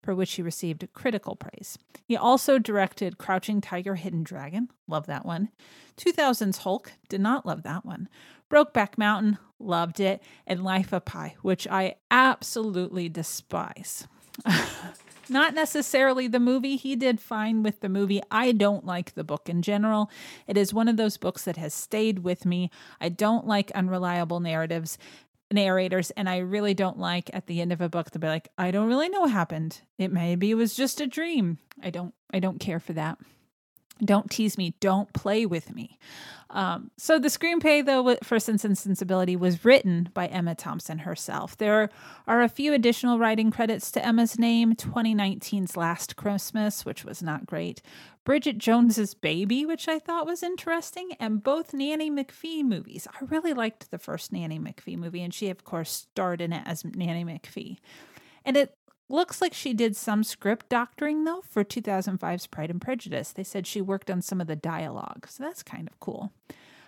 for 0.00 0.14
which 0.14 0.34
he 0.34 0.42
received 0.42 0.88
critical 0.92 1.34
praise. 1.34 1.76
He 2.04 2.16
also 2.16 2.56
directed 2.56 3.18
Crouching 3.18 3.60
Tiger, 3.60 3.96
Hidden 3.96 4.22
Dragon, 4.22 4.70
love 4.86 5.06
that 5.06 5.26
one. 5.26 5.48
2000's 5.96 6.58
Hulk, 6.58 6.92
did 7.08 7.20
not 7.20 7.44
love 7.44 7.64
that 7.64 7.84
one. 7.84 8.08
Brokeback 8.48 8.96
Mountain, 8.96 9.38
loved 9.58 9.98
it. 9.98 10.22
And 10.46 10.62
Life 10.62 10.92
of 10.92 11.04
Pi, 11.04 11.34
which 11.42 11.66
I 11.66 11.96
absolutely 12.12 13.08
despise. 13.08 14.06
Not 15.30 15.54
necessarily 15.54 16.26
the 16.26 16.40
movie. 16.40 16.76
He 16.76 16.96
did 16.96 17.20
fine 17.20 17.62
with 17.62 17.80
the 17.80 17.88
movie. 17.88 18.20
I 18.30 18.52
don't 18.52 18.84
like 18.84 19.14
the 19.14 19.24
book 19.24 19.48
in 19.48 19.62
general. 19.62 20.10
It 20.46 20.56
is 20.56 20.74
one 20.74 20.88
of 20.88 20.96
those 20.96 21.16
books 21.16 21.44
that 21.44 21.56
has 21.56 21.72
stayed 21.72 22.20
with 22.20 22.44
me. 22.44 22.70
I 23.00 23.08
don't 23.08 23.46
like 23.46 23.70
unreliable 23.70 24.40
narratives 24.40 24.98
narrators 25.52 26.10
and 26.12 26.28
I 26.28 26.38
really 26.38 26.74
don't 26.74 26.98
like 26.98 27.28
at 27.32 27.46
the 27.46 27.60
end 27.60 27.72
of 27.72 27.80
a 27.80 27.88
book 27.88 28.10
to 28.10 28.18
be 28.18 28.28
like 28.28 28.48
I 28.56 28.70
don't 28.70 28.88
really 28.88 29.08
know 29.08 29.22
what 29.22 29.32
happened. 29.32 29.80
It 29.98 30.12
maybe 30.12 30.54
was 30.54 30.74
just 30.74 31.00
a 31.00 31.06
dream. 31.06 31.58
I 31.82 31.90
don't 31.90 32.14
I 32.32 32.38
don't 32.38 32.60
care 32.60 32.78
for 32.78 32.92
that. 32.92 33.18
Don't 34.04 34.30
tease 34.30 34.56
me. 34.58 34.74
Don't 34.80 35.12
play 35.12 35.46
with 35.46 35.74
me. 35.74 35.98
Um, 36.50 36.90
so 36.96 37.18
the 37.18 37.28
screenplay, 37.28 37.84
though, 37.84 38.16
for 38.24 38.40
Sense 38.40 38.64
and 38.64 38.76
Sensibility 38.76 39.36
was 39.36 39.64
written 39.64 40.08
by 40.14 40.26
Emma 40.26 40.54
Thompson 40.54 40.98
herself. 40.98 41.56
There 41.56 41.90
are 42.26 42.42
a 42.42 42.48
few 42.48 42.72
additional 42.74 43.18
writing 43.18 43.50
credits 43.50 43.90
to 43.92 44.04
Emma's 44.04 44.38
name 44.38 44.74
2019's 44.74 45.76
Last 45.76 46.16
Christmas, 46.16 46.84
which 46.84 47.04
was 47.04 47.22
not 47.22 47.46
great, 47.46 47.82
Bridget 48.24 48.58
Jones's 48.58 49.14
Baby, 49.14 49.64
which 49.64 49.86
I 49.88 49.98
thought 49.98 50.26
was 50.26 50.42
interesting, 50.42 51.12
and 51.20 51.42
both 51.42 51.72
Nanny 51.72 52.10
McPhee 52.10 52.64
movies. 52.64 53.06
I 53.14 53.24
really 53.26 53.52
liked 53.52 53.90
the 53.90 53.98
first 53.98 54.32
Nanny 54.32 54.58
McPhee 54.58 54.98
movie, 54.98 55.22
and 55.22 55.32
she, 55.32 55.50
of 55.50 55.64
course, 55.64 55.90
starred 55.90 56.40
in 56.40 56.52
it 56.52 56.62
as 56.66 56.84
Nanny 56.84 57.24
McPhee. 57.24 57.78
And 58.44 58.56
it 58.56 58.74
Looks 59.10 59.42
like 59.42 59.52
she 59.52 59.74
did 59.74 59.96
some 59.96 60.22
script 60.22 60.68
doctoring, 60.68 61.24
though, 61.24 61.42
for 61.42 61.64
2005's 61.64 62.46
Pride 62.46 62.70
and 62.70 62.80
Prejudice. 62.80 63.32
They 63.32 63.42
said 63.42 63.66
she 63.66 63.80
worked 63.80 64.08
on 64.08 64.22
some 64.22 64.40
of 64.40 64.46
the 64.46 64.54
dialogue, 64.54 65.26
so 65.28 65.42
that's 65.42 65.64
kind 65.64 65.88
of 65.88 65.98
cool. 65.98 66.32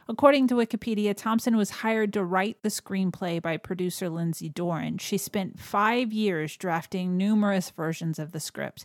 According 0.08 0.48
to 0.48 0.54
Wikipedia, 0.54 1.16
Thompson 1.16 1.56
was 1.56 1.70
hired 1.70 2.12
to 2.14 2.24
write 2.24 2.62
the 2.62 2.68
screenplay 2.68 3.40
by 3.40 3.56
producer 3.56 4.08
Lindsay 4.08 4.48
Doran. 4.48 4.98
She 4.98 5.16
spent 5.16 5.60
five 5.60 6.12
years 6.12 6.56
drafting 6.56 7.16
numerous 7.16 7.70
versions 7.70 8.18
of 8.18 8.32
the 8.32 8.40
script. 8.40 8.84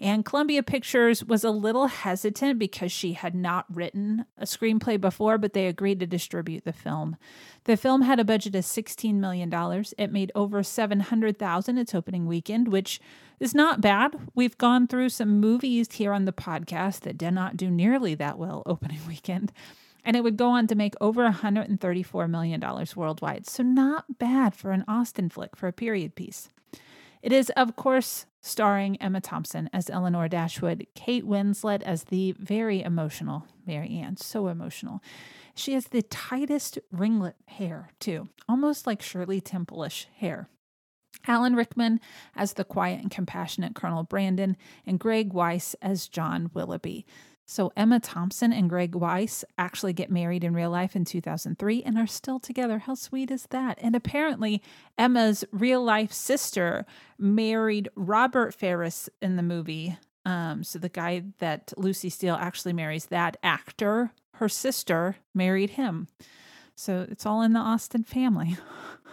And 0.00 0.24
Columbia 0.24 0.62
Pictures 0.62 1.24
was 1.24 1.44
a 1.44 1.50
little 1.50 1.86
hesitant 1.86 2.58
because 2.58 2.90
she 2.90 3.12
had 3.12 3.34
not 3.34 3.64
written 3.72 4.26
a 4.36 4.44
screenplay 4.44 5.00
before, 5.00 5.38
but 5.38 5.52
they 5.52 5.66
agreed 5.66 6.00
to 6.00 6.06
distribute 6.06 6.64
the 6.64 6.72
film. 6.72 7.16
The 7.64 7.76
film 7.76 8.02
had 8.02 8.18
a 8.18 8.24
budget 8.24 8.54
of 8.56 8.64
$16 8.64 9.14
million. 9.14 9.52
It 9.96 10.12
made 10.12 10.32
over 10.34 10.62
700,000 10.62 11.78
its 11.78 11.94
opening 11.94 12.26
weekend, 12.26 12.68
which 12.68 13.00
is 13.38 13.54
not 13.54 13.80
bad. 13.80 14.16
We've 14.34 14.58
gone 14.58 14.86
through 14.88 15.10
some 15.10 15.40
movies 15.40 15.88
here 15.92 16.12
on 16.12 16.24
the 16.24 16.32
podcast 16.32 17.00
that 17.00 17.18
did 17.18 17.32
not 17.32 17.56
do 17.56 17.70
nearly 17.70 18.14
that 18.16 18.38
well 18.38 18.62
opening 18.66 19.00
weekend 19.08 19.52
and 20.06 20.16
it 20.16 20.22
would 20.22 20.36
go 20.36 20.48
on 20.50 20.68
to 20.68 20.76
make 20.76 20.94
over 21.00 21.28
$134 21.28 22.30
million 22.30 22.62
worldwide. 22.94 23.46
So, 23.46 23.62
not 23.62 24.18
bad 24.18 24.54
for 24.54 24.70
an 24.70 24.84
Austen 24.86 25.28
flick 25.28 25.56
for 25.56 25.66
a 25.66 25.72
period 25.72 26.14
piece. 26.14 26.48
It 27.22 27.32
is, 27.32 27.50
of 27.56 27.74
course, 27.74 28.26
starring 28.40 28.96
Emma 29.02 29.20
Thompson 29.20 29.68
as 29.72 29.90
Elinor 29.90 30.28
Dashwood, 30.28 30.86
Kate 30.94 31.26
Winslet 31.26 31.82
as 31.82 32.04
the 32.04 32.36
very 32.38 32.82
emotional 32.82 33.46
Marianne, 33.66 34.16
so 34.16 34.46
emotional. 34.46 35.02
She 35.56 35.72
has 35.72 35.86
the 35.86 36.02
tightest 36.02 36.78
ringlet 36.92 37.34
hair, 37.48 37.90
too, 37.98 38.28
almost 38.48 38.86
like 38.86 39.02
Shirley 39.02 39.40
Temple-ish 39.40 40.06
hair. 40.16 40.48
Alan 41.26 41.56
Rickman 41.56 41.98
as 42.36 42.52
the 42.52 42.62
quiet 42.62 43.00
and 43.00 43.10
compassionate 43.10 43.74
Colonel 43.74 44.04
Brandon, 44.04 44.56
and 44.86 45.00
Greg 45.00 45.32
Wise 45.32 45.74
as 45.82 46.06
John 46.06 46.50
Willoughby. 46.54 47.04
So 47.48 47.72
Emma 47.76 48.00
Thompson 48.00 48.52
and 48.52 48.68
Greg 48.68 48.96
Wise 48.96 49.44
actually 49.56 49.92
get 49.92 50.10
married 50.10 50.42
in 50.42 50.52
real 50.52 50.70
life 50.70 50.96
in 50.96 51.04
2003 51.04 51.82
and 51.84 51.96
are 51.96 52.06
still 52.06 52.40
together. 52.40 52.80
How 52.80 52.94
sweet 52.94 53.30
is 53.30 53.46
that? 53.50 53.78
And 53.80 53.94
apparently 53.94 54.60
Emma's 54.98 55.44
real 55.52 55.82
life 55.82 56.12
sister 56.12 56.84
married 57.18 57.88
Robert 57.94 58.52
Ferrars 58.52 59.08
in 59.22 59.36
the 59.36 59.44
movie. 59.44 59.96
Um, 60.24 60.64
so 60.64 60.80
the 60.80 60.88
guy 60.88 61.22
that 61.38 61.72
Lucy 61.76 62.10
Steele 62.10 62.34
actually 62.34 62.72
marries, 62.72 63.06
that 63.06 63.36
actor, 63.44 64.10
her 64.34 64.48
sister 64.48 65.16
married 65.32 65.70
him. 65.70 66.08
So 66.76 67.06
it's 67.10 67.24
all 67.24 67.40
in 67.40 67.54
the 67.54 67.60
Austen 67.60 68.04
family. 68.04 68.58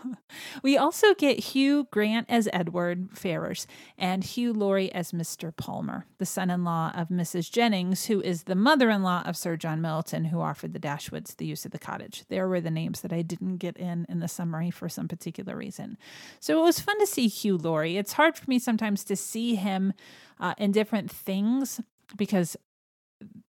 we 0.63 0.77
also 0.77 1.13
get 1.13 1.39
Hugh 1.39 1.87
Grant 1.91 2.29
as 2.29 2.49
Edward 2.51 3.11
Ferrars 3.15 3.65
and 3.97 4.21
Hugh 4.21 4.51
Laurie 4.51 4.91
as 4.91 5.13
Mr. 5.13 5.55
Palmer, 5.55 6.05
the 6.17 6.25
son 6.25 6.49
in 6.49 6.65
law 6.65 6.91
of 6.93 7.07
Mrs. 7.07 7.49
Jennings, 7.49 8.07
who 8.07 8.21
is 8.21 8.43
the 8.43 8.55
mother 8.55 8.89
in 8.89 9.01
law 9.01 9.23
of 9.25 9.37
Sir 9.37 9.55
John 9.55 9.81
Middleton, 9.81 10.25
who 10.25 10.41
offered 10.41 10.73
the 10.73 10.79
Dashwoods 10.79 11.37
the 11.37 11.45
use 11.45 11.63
of 11.63 11.71
the 11.71 11.79
cottage. 11.79 12.25
There 12.27 12.49
were 12.49 12.59
the 12.59 12.69
names 12.69 12.99
that 12.99 13.13
I 13.13 13.21
didn't 13.21 13.57
get 13.57 13.77
in 13.77 14.05
in 14.09 14.19
the 14.19 14.27
summary 14.27 14.69
for 14.69 14.89
some 14.89 15.07
particular 15.07 15.55
reason. 15.55 15.97
So 16.41 16.59
it 16.59 16.63
was 16.63 16.81
fun 16.81 16.99
to 16.99 17.07
see 17.07 17.27
Hugh 17.27 17.57
Laurie. 17.57 17.95
It's 17.95 18.13
hard 18.13 18.35
for 18.35 18.49
me 18.49 18.59
sometimes 18.59 19.05
to 19.05 19.15
see 19.15 19.55
him 19.55 19.93
uh, 20.37 20.53
in 20.57 20.73
different 20.73 21.09
things 21.09 21.79
because 22.17 22.57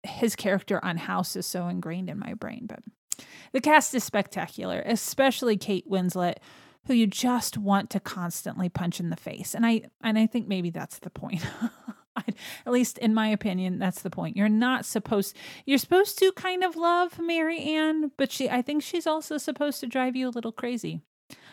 his 0.02 0.34
character 0.34 0.82
on 0.82 0.96
House 0.96 1.36
is 1.36 1.46
so 1.46 1.68
ingrained 1.68 2.08
in 2.08 2.18
my 2.18 2.32
brain, 2.32 2.64
but 2.66 2.80
the 3.52 3.60
cast 3.60 3.94
is 3.94 4.04
spectacular, 4.04 4.82
especially 4.86 5.56
Kate 5.56 5.88
Winslet, 5.88 6.36
who 6.86 6.94
you 6.94 7.06
just 7.06 7.58
want 7.58 7.90
to 7.90 8.00
constantly 8.00 8.68
punch 8.68 8.98
in 9.00 9.10
the 9.10 9.16
face. 9.16 9.54
And 9.54 9.64
I 9.64 9.82
and 10.02 10.18
I 10.18 10.26
think 10.26 10.48
maybe 10.48 10.70
that's 10.70 10.98
the 10.98 11.10
point. 11.10 11.44
At 12.66 12.72
least 12.72 12.98
in 12.98 13.14
my 13.14 13.28
opinion, 13.28 13.78
that's 13.78 14.02
the 14.02 14.10
point. 14.10 14.36
You're 14.36 14.48
not 14.48 14.84
supposed 14.84 15.36
you're 15.66 15.78
supposed 15.78 16.18
to 16.18 16.32
kind 16.32 16.64
of 16.64 16.76
love 16.76 17.18
Marianne, 17.18 18.10
but 18.16 18.32
she 18.32 18.50
I 18.50 18.62
think 18.62 18.82
she's 18.82 19.06
also 19.06 19.38
supposed 19.38 19.80
to 19.80 19.86
drive 19.86 20.16
you 20.16 20.28
a 20.28 20.30
little 20.30 20.52
crazy. 20.52 21.00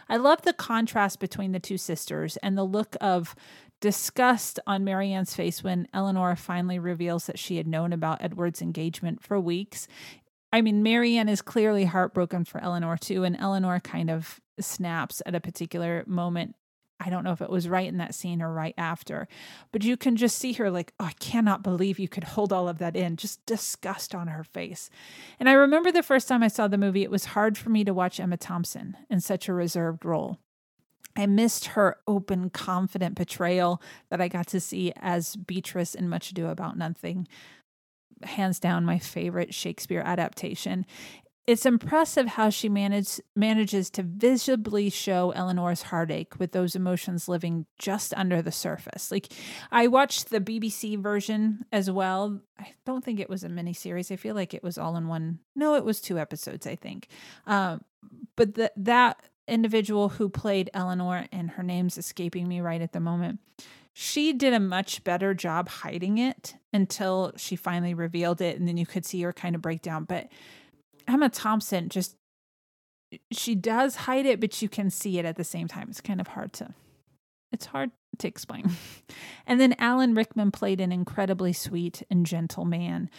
I 0.07 0.17
love 0.17 0.43
the 0.43 0.53
contrast 0.53 1.19
between 1.19 1.51
the 1.51 1.59
two 1.59 1.77
sisters 1.77 2.37
and 2.37 2.57
the 2.57 2.63
look 2.63 2.95
of 3.01 3.35
disgust 3.81 4.59
on 4.65 4.83
Marianne's 4.83 5.35
face 5.35 5.63
when 5.63 5.87
Elinor 5.93 6.35
finally 6.35 6.79
reveals 6.79 7.25
that 7.25 7.39
she 7.39 7.57
had 7.57 7.67
known 7.67 7.91
about 7.91 8.21
Edward's 8.21 8.61
engagement 8.61 9.21
for 9.21 9.39
weeks. 9.39 9.87
I 10.55 10.61
mean, 10.61 10.83
Marianne 10.83 11.27
is 11.27 11.41
clearly 11.41 11.83
heartbroken 11.83 12.45
for 12.45 12.63
Elinor 12.63 12.95
too, 12.95 13.25
and 13.25 13.35
Elinor 13.35 13.81
kind 13.81 14.09
of 14.09 14.39
snaps 14.57 15.21
at 15.25 15.35
a 15.35 15.41
particular 15.41 16.05
moment. 16.07 16.55
I 16.97 17.09
don't 17.09 17.25
know 17.25 17.33
if 17.33 17.41
it 17.41 17.49
was 17.49 17.67
right 17.67 17.89
in 17.89 17.97
that 17.97 18.15
scene 18.15 18.41
or 18.41 18.53
right 18.53 18.73
after, 18.77 19.27
but 19.73 19.83
you 19.83 19.97
can 19.97 20.15
just 20.15 20.37
see 20.37 20.53
her 20.53 20.71
like, 20.71 20.93
oh, 20.97 21.07
I 21.07 21.11
cannot 21.19 21.61
believe 21.61 21.99
you 21.99 22.07
could 22.07 22.23
hold 22.23 22.53
all 22.53 22.69
of 22.69 22.77
that 22.77 22.95
in, 22.95 23.17
just 23.17 23.45
disgust 23.45 24.15
on 24.15 24.27
her 24.27 24.45
face. 24.45 24.89
And 25.41 25.49
I 25.49 25.53
remember 25.53 25.91
the 25.91 26.01
first 26.01 26.29
time 26.29 26.41
I 26.41 26.47
saw 26.47 26.69
the 26.69 26.77
movie, 26.77 27.03
it 27.03 27.11
was 27.11 27.25
hard 27.25 27.57
for 27.57 27.69
me 27.69 27.83
to 27.83 27.93
watch 27.93 28.21
Emma 28.21 28.37
Thompson 28.37 28.95
in 29.09 29.19
such 29.19 29.49
a 29.49 29.53
reserved 29.53 30.05
role. 30.05 30.39
I 31.17 31.25
missed 31.25 31.65
her 31.65 31.97
open, 32.07 32.49
confident 32.49 33.17
portrayal 33.17 33.81
that 34.09 34.21
I 34.21 34.29
got 34.29 34.47
to 34.47 34.61
see 34.61 34.93
as 34.95 35.35
Beatrice 35.35 35.95
in 35.95 36.07
Much 36.07 36.31
Ado 36.31 36.47
About 36.47 36.77
Nothing 36.77 37.27
hands 38.25 38.59
down 38.59 38.85
my 38.85 38.99
favorite 38.99 39.53
Shakespeare 39.53 40.01
adaptation. 40.01 40.85
It's 41.47 41.65
impressive 41.65 42.25
how 42.25 42.49
she 42.49 42.69
manage, 42.69 43.21
manages 43.35 43.91
to 43.91 44.03
visibly 44.03 44.89
show 44.89 45.29
Elinor's 45.31 45.83
heartache 45.83 46.39
with 46.39 46.53
those 46.53 46.75
emotions 46.75 47.27
living 47.29 47.67
just 47.77 48.15
under 48.15 48.41
the 48.41 48.51
surface. 48.51 49.11
Like, 49.11 49.31
I 49.71 49.85
watched 49.85 50.31
the 50.31 50.41
BBC 50.41 50.99
version 50.99 51.63
as 51.71 51.91
well. 51.91 52.41
I 52.57 52.73
don't 52.83 53.05
think 53.05 53.19
it 53.19 53.29
was 53.29 53.43
a 53.43 53.49
miniseries. 53.49 54.11
I 54.11 54.15
feel 54.15 54.33
like 54.33 54.55
it 54.55 54.63
was 54.63 54.79
all 54.79 54.97
in 54.97 55.07
one. 55.07 55.37
No, 55.55 55.75
it 55.75 55.85
was 55.85 56.01
two 56.01 56.17
episodes, 56.17 56.65
I 56.65 56.75
think. 56.75 57.09
Um, 57.45 57.83
but 58.35 58.55
the, 58.55 58.71
that 58.77 59.21
individual 59.47 60.09
who 60.09 60.29
played 60.29 60.71
Elinor, 60.73 61.27
and 61.31 61.51
her 61.51 61.63
name's 61.63 61.99
escaping 61.99 62.47
me 62.47 62.61
right 62.61 62.81
at 62.81 62.91
the 62.93 62.99
moment, 62.99 63.39
she 63.97 64.33
did 64.33 64.53
a 64.53 64.59
much 64.59 65.03
better 65.03 65.33
job 65.33 65.69
hiding 65.69 66.17
it 66.17 66.55
until 66.73 67.31
she 67.37 67.55
finally 67.55 67.93
revealed 67.93 68.41
it 68.41 68.59
and 68.59 68.67
then 68.67 68.77
you 68.77 68.85
could 68.85 69.05
see 69.05 69.21
her 69.21 69.31
kind 69.31 69.55
of 69.55 69.61
break 69.61 69.81
down 69.81 70.03
but 70.03 70.27
emma 71.07 71.29
thompson 71.29 71.87
just 71.87 72.15
she 73.31 73.55
does 73.55 73.95
hide 73.95 74.25
it 74.25 74.41
but 74.41 74.61
you 74.61 74.67
can 74.67 74.89
see 74.89 75.17
it 75.17 75.25
at 75.25 75.37
the 75.37 75.43
same 75.43 75.67
time 75.67 75.87
it's 75.89 76.01
kind 76.01 76.19
of 76.19 76.27
hard 76.27 76.51
to 76.51 76.73
it's 77.51 77.67
hard 77.67 77.91
to 78.19 78.27
explain. 78.27 78.69
and 79.47 79.59
then 79.59 79.75
Alan 79.79 80.13
Rickman 80.13 80.51
played 80.51 80.81
an 80.81 80.91
incredibly 80.91 81.53
sweet 81.53 82.03
and 82.09 82.25
gentle 82.25 82.65
man. 82.65 83.09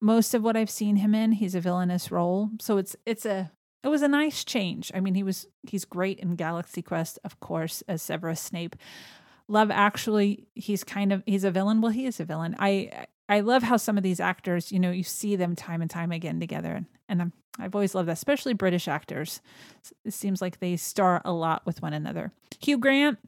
Most 0.00 0.34
of 0.34 0.42
what 0.42 0.56
I've 0.56 0.70
seen 0.70 0.96
him 0.96 1.14
in, 1.14 1.32
he's 1.32 1.54
a 1.54 1.60
villainous 1.60 2.10
role. 2.10 2.50
So 2.60 2.76
it's 2.76 2.94
it's 3.06 3.24
a 3.24 3.50
it 3.82 3.88
was 3.88 4.02
a 4.02 4.08
nice 4.08 4.44
change. 4.44 4.90
I 4.94 5.00
mean, 5.00 5.14
he 5.14 5.22
was 5.22 5.46
he's 5.62 5.84
great 5.84 6.18
in 6.20 6.36
Galaxy 6.36 6.82
Quest, 6.82 7.18
of 7.24 7.40
course, 7.40 7.82
as 7.88 8.02
Severus 8.02 8.40
Snape. 8.40 8.76
Love 9.48 9.70
Actually, 9.70 10.46
he's 10.54 10.84
kind 10.84 11.12
of 11.12 11.22
he's 11.26 11.44
a 11.44 11.50
villain. 11.50 11.80
Well, 11.80 11.92
he 11.92 12.06
is 12.06 12.20
a 12.20 12.24
villain. 12.24 12.56
I 12.58 13.06
I 13.28 13.40
love 13.40 13.62
how 13.62 13.76
some 13.76 13.96
of 13.96 14.02
these 14.02 14.20
actors, 14.20 14.70
you 14.70 14.78
know, 14.78 14.90
you 14.90 15.02
see 15.02 15.36
them 15.36 15.56
time 15.56 15.80
and 15.80 15.90
time 15.90 16.12
again 16.12 16.40
together, 16.40 16.84
and, 17.08 17.22
I'm, 17.22 17.32
I've 17.58 17.74
always 17.74 17.94
loved 17.94 18.08
that, 18.08 18.14
especially 18.14 18.52
British 18.52 18.88
actors. 18.88 19.40
It 20.04 20.12
seems 20.12 20.42
like 20.42 20.58
they 20.58 20.76
star 20.76 21.22
a 21.24 21.32
lot 21.32 21.64
with 21.64 21.80
one 21.80 21.94
another. 21.94 22.32
Hugh 22.60 22.78
Grant, 22.78 23.18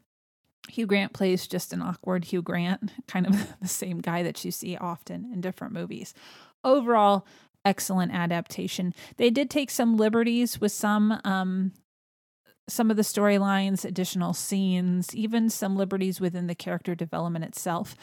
Hugh 0.69 0.85
Grant 0.85 1.13
plays 1.13 1.47
just 1.47 1.73
an 1.73 1.81
awkward 1.81 2.25
Hugh 2.25 2.41
Grant, 2.41 2.91
kind 3.07 3.25
of 3.25 3.59
the 3.61 3.67
same 3.67 3.99
guy 3.99 4.23
that 4.23 4.43
you 4.43 4.51
see 4.51 4.77
often 4.77 5.31
in 5.33 5.41
different 5.41 5.73
movies. 5.73 6.13
Overall, 6.63 7.25
excellent 7.65 8.13
adaptation. 8.13 8.93
They 9.17 9.29
did 9.29 9.49
take 9.49 9.71
some 9.71 9.97
liberties 9.97 10.61
with 10.61 10.71
some 10.71 11.19
um, 11.23 11.73
some 12.67 12.91
of 12.91 12.97
the 12.97 13.03
storylines, 13.03 13.85
additional 13.85 14.33
scenes, 14.33 15.15
even 15.15 15.49
some 15.49 15.75
liberties 15.75 16.19
within 16.19 16.47
the 16.47 16.55
character 16.55 16.95
development 16.95 17.45
itself 17.45 17.95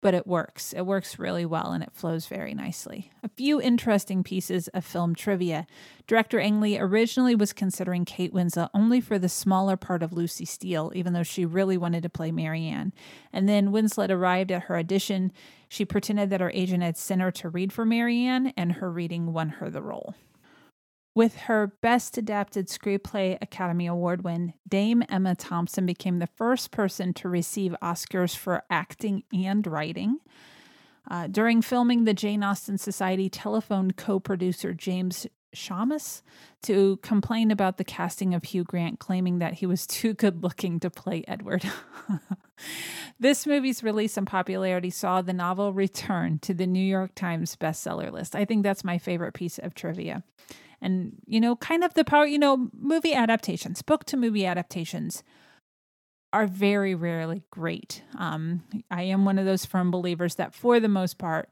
but 0.00 0.14
it 0.14 0.26
works. 0.26 0.72
It 0.72 0.86
works 0.86 1.18
really 1.18 1.44
well 1.44 1.72
and 1.72 1.82
it 1.82 1.92
flows 1.92 2.26
very 2.26 2.54
nicely. 2.54 3.10
A 3.22 3.28
few 3.28 3.60
interesting 3.60 4.22
pieces 4.22 4.68
of 4.68 4.84
film 4.84 5.14
trivia. 5.14 5.66
Director 6.06 6.40
Ang 6.40 6.60
Lee 6.60 6.78
originally 6.78 7.34
was 7.34 7.52
considering 7.52 8.04
Kate 8.04 8.32
Winslet 8.32 8.70
only 8.72 9.00
for 9.00 9.18
the 9.18 9.28
smaller 9.28 9.76
part 9.76 10.02
of 10.02 10.12
Lucy 10.12 10.44
Steele, 10.44 10.90
even 10.94 11.12
though 11.12 11.22
she 11.22 11.44
really 11.44 11.76
wanted 11.76 12.02
to 12.02 12.08
play 12.08 12.32
Marianne. 12.32 12.92
And 13.32 13.48
then 13.48 13.72
Winslet 13.72 14.10
arrived 14.10 14.50
at 14.50 14.64
her 14.64 14.78
audition. 14.78 15.32
She 15.68 15.84
pretended 15.84 16.30
that 16.30 16.40
her 16.40 16.50
agent 16.54 16.82
had 16.82 16.96
sent 16.96 17.20
her 17.20 17.30
to 17.32 17.48
read 17.48 17.72
for 17.72 17.84
Marianne, 17.84 18.52
and 18.56 18.72
her 18.72 18.90
reading 18.90 19.32
won 19.32 19.50
her 19.50 19.70
the 19.70 19.82
role. 19.82 20.14
With 21.20 21.36
her 21.36 21.66
Best 21.82 22.16
Adapted 22.16 22.68
Screenplay 22.68 23.36
Academy 23.42 23.86
Award 23.86 24.24
win, 24.24 24.54
Dame 24.66 25.02
Emma 25.06 25.34
Thompson 25.34 25.84
became 25.84 26.18
the 26.18 26.26
first 26.26 26.70
person 26.70 27.12
to 27.12 27.28
receive 27.28 27.76
Oscars 27.82 28.34
for 28.34 28.62
acting 28.70 29.24
and 29.30 29.66
writing. 29.66 30.20
Uh, 31.10 31.26
during 31.26 31.60
filming, 31.60 32.04
the 32.04 32.14
Jane 32.14 32.42
Austen 32.42 32.78
Society 32.78 33.28
telephoned 33.28 33.98
co 33.98 34.18
producer 34.18 34.72
James 34.72 35.26
Schamus 35.54 36.22
to 36.62 36.96
complain 37.02 37.50
about 37.50 37.76
the 37.76 37.84
casting 37.84 38.32
of 38.32 38.44
Hugh 38.44 38.64
Grant, 38.64 38.98
claiming 38.98 39.40
that 39.40 39.52
he 39.52 39.66
was 39.66 39.86
too 39.86 40.14
good 40.14 40.42
looking 40.42 40.80
to 40.80 40.88
play 40.88 41.22
Edward. 41.28 41.70
this 43.20 43.46
movie's 43.46 43.82
release 43.82 44.16
and 44.16 44.26
popularity 44.26 44.88
saw 44.88 45.20
the 45.20 45.34
novel 45.34 45.74
return 45.74 46.38
to 46.38 46.54
the 46.54 46.66
New 46.66 46.80
York 46.80 47.14
Times 47.14 47.56
bestseller 47.56 48.10
list. 48.10 48.34
I 48.34 48.46
think 48.46 48.62
that's 48.62 48.84
my 48.84 48.96
favorite 48.96 49.34
piece 49.34 49.58
of 49.58 49.74
trivia 49.74 50.24
and 50.80 51.12
you 51.26 51.40
know 51.40 51.56
kind 51.56 51.84
of 51.84 51.94
the 51.94 52.04
power 52.04 52.26
you 52.26 52.38
know 52.38 52.68
movie 52.78 53.14
adaptations 53.14 53.82
book 53.82 54.04
to 54.04 54.16
movie 54.16 54.46
adaptations 54.46 55.22
are 56.32 56.46
very 56.46 56.94
rarely 56.94 57.42
great. 57.50 58.02
Um, 58.16 58.62
i 58.90 59.02
am 59.02 59.24
one 59.24 59.38
of 59.38 59.46
those 59.46 59.64
firm 59.64 59.90
believers 59.90 60.36
that 60.36 60.54
for 60.54 60.80
the 60.80 60.88
most 60.88 61.18
part 61.18 61.48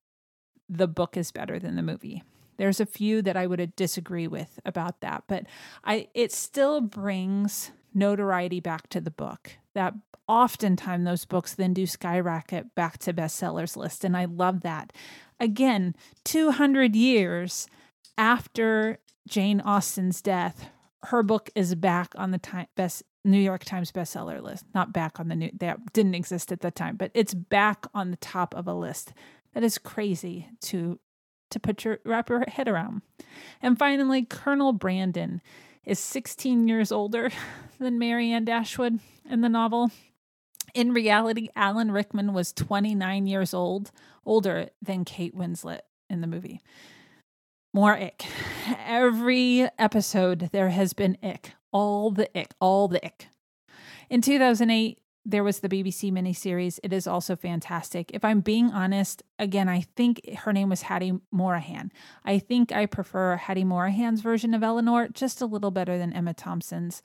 the 0.69 0.89
book 0.89 1.17
is 1.17 1.33
better 1.33 1.59
than 1.59 1.77
the 1.77 1.83
movie. 1.83 2.23
There's 2.59 2.81
a 2.81 2.87
few 2.87 3.23
that 3.23 3.37
i 3.37 3.47
would 3.47 3.75
disagree 3.77 4.27
with 4.27 4.61
about 4.65 5.01
that 5.01 5.25
but 5.29 5.45
i 5.85 6.09
it 6.15 6.33
still 6.33 6.81
brings 6.81 7.73
notoriety 7.95 8.61
back 8.61 8.89
to 8.91 9.01
the 9.01 9.11
book. 9.11 9.53
That 9.75 9.95
oftentimes 10.27 11.05
those 11.07 11.25
books 11.25 11.55
then 11.55 11.73
do 11.73 11.87
skyrocket 11.87 12.75
back 12.75 12.99
to 12.99 13.15
bestsellers 13.15 13.77
list 13.77 14.05
and 14.05 14.17
i 14.17 14.27
love 14.27 14.61
that. 14.63 14.93
Again 15.41 15.95
200 16.25 16.95
years 16.95 17.67
after 18.17 18.99
Jane 19.29 19.61
Austen's 19.61 20.21
death, 20.23 20.71
her 21.05 21.23
book 21.23 21.51
is 21.55 21.75
back 21.75 22.13
on 22.17 22.31
the 22.31 22.39
time 22.39 22.67
best 22.75 23.03
New 23.25 23.39
York 23.39 23.65
Times 23.65 23.93
bestseller 23.93 24.43
list. 24.43 24.65
Not 24.75 24.93
back 24.93 25.21
on 25.21 25.29
the 25.29 25.37
new 25.37 25.51
that 25.59 25.93
didn't 25.93 26.15
exist 26.15 26.51
at 26.51 26.61
the 26.61 26.71
time, 26.71 26.97
but 26.97 27.11
it's 27.15 27.35
back 27.35 27.87
on 27.95 28.11
the 28.11 28.17
top 28.17 28.55
of 28.55 28.67
a 28.67 28.75
list. 28.75 29.13
That 29.55 29.63
is 29.63 29.79
crazy 29.79 30.49
to 30.63 30.99
to 31.51 31.61
put 31.61 31.85
your 31.85 31.99
wrap 32.05 32.29
your 32.29 32.45
head 32.49 32.69
around. 32.69 33.03
And 33.63 33.79
finally, 33.79 34.25
Colonel 34.25 34.73
Brandon 34.73 35.41
is 35.85 35.99
16 35.99 36.69
years 36.69 36.93
older 36.93 37.31
than 37.79 37.99
Marianne 37.99 38.45
Dashwood 38.45 38.99
in 39.29 39.41
the 39.41 39.49
novel. 39.49 39.91
In 40.75 40.93
reality, 40.93 41.49
Alan 41.57 41.91
Rickman 41.91 42.35
was 42.35 42.53
29 42.53 43.27
years 43.27 43.55
old, 43.55 43.91
older 44.27 44.69
than 44.83 45.05
Kate 45.05 45.35
Winslet 45.35 45.81
in 46.11 46.21
the 46.21 46.27
movie. 46.27 46.61
More 47.79 47.97
ick. 47.97 48.25
Every 48.89 49.69
episode, 49.79 50.49
there 50.51 50.71
has 50.71 50.95
been 50.95 51.17
ick. 51.23 51.53
All 51.71 52.11
the 52.11 52.29
ick. 52.37 52.53
All 52.61 52.89
the 52.89 53.07
ick. 53.07 53.29
In 54.11 54.21
2008, 54.21 54.99
there 55.25 55.45
was 55.45 55.61
the 55.61 55.69
BBC 55.69 56.11
miniseries. 56.11 56.81
It 56.83 56.93
is 56.93 57.07
also 57.07 57.37
fantastic. 57.37 58.11
If 58.13 58.25
I'm 58.25 58.41
being 58.41 58.73
honest, 58.73 59.23
again, 59.39 59.69
I 59.69 59.83
think 59.95 60.29
her 60.39 60.53
name 60.53 60.69
was 60.69 60.83
Hattie 60.83 61.21
Morahan. 61.31 61.93
I 62.25 62.41
think 62.41 62.73
I 62.73 62.87
prefer 62.87 63.37
Hattie 63.37 63.63
Morahan's 63.63 64.23
version 64.23 64.55
of 64.55 64.65
Elinor 64.65 65.07
just 65.11 65.41
a 65.41 65.47
little 65.47 65.71
better 65.71 65.99
than 65.99 66.13
Emma 66.13 66.35
Thompson's. 66.35 67.01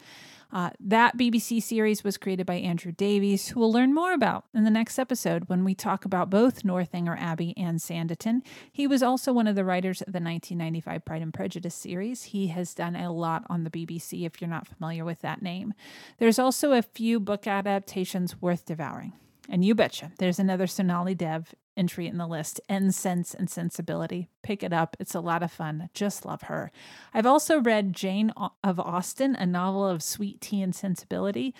Uh, 0.54 0.70
that 0.80 1.18
BBC 1.18 1.62
series 1.63 2.04
was 2.04 2.16
created 2.16 2.46
by 2.46 2.54
Andrew 2.54 2.92
Davies, 2.92 3.48
who 3.48 3.60
we'll 3.60 3.74
learn 3.74 3.92
more 3.92 4.13
about 4.13 4.46
in 4.54 4.63
the 4.63 4.70
next 4.70 5.00
episode 5.00 5.50
when 5.50 5.66
we 5.66 5.74
talk 5.74 6.06
about 6.06 6.30
both 6.30 6.63
Northanger 6.63 7.18
Abbey 7.20 7.56
and 7.58 7.80
Sanditon. 7.80 8.44
He 8.72 8.86
was 8.86 9.02
also 9.02 9.34
one 9.34 9.48
of 9.48 9.56
the 9.56 9.66
writers 9.66 10.02
of 10.02 10.13
the 10.13 10.20
1995 10.20 11.06
Pride 11.06 11.22
and 11.24 11.34
Prejudice 11.34 11.74
series. 11.74 12.24
He 12.26 12.48
has 12.48 12.76
done 12.76 12.96
a 12.96 13.12
lot 13.12 13.46
on 13.50 13.63
the 13.63 13.72
BBC 13.72 14.28
if 14.28 14.39
you're 14.39 14.50
not 14.50 14.68
familiar 14.68 15.04
with 15.04 15.22
that 15.22 15.42
name. 15.42 15.74
There's 16.20 16.38
also 16.38 16.74
a 16.74 16.84
few 16.84 17.20
book 17.20 17.48
adaptations 17.48 18.39
worth 18.39 18.66
devouring. 18.66 19.13
And 19.49 19.65
you 19.65 19.75
betcha, 19.75 20.12
there's 20.19 20.39
another 20.39 20.67
Sonali 20.67 21.15
Dev 21.15 21.53
entry 21.75 22.08
in 22.08 22.17
the 22.17 22.27
list, 22.27 22.62
Incense 22.69 23.34
and 23.34 23.49
Sensibility. 23.49 24.29
Pick 24.41 24.63
it 24.63 24.71
up. 24.71 24.95
It's 24.99 25.15
a 25.15 25.19
lot 25.19 25.43
of 25.43 25.51
fun. 25.51 25.89
Just 25.93 26.25
love 26.25 26.43
her. 26.43 26.71
I've 27.13 27.25
also 27.25 27.60
read 27.60 27.93
Jane 27.93 28.32
of 28.63 28.79
Austen, 28.79 29.36
a 29.36 29.45
novel 29.45 29.86
of 29.86 30.03
sweet 30.03 30.39
tea 30.39 30.62
and 30.62 30.73
sensibility. 30.73 31.53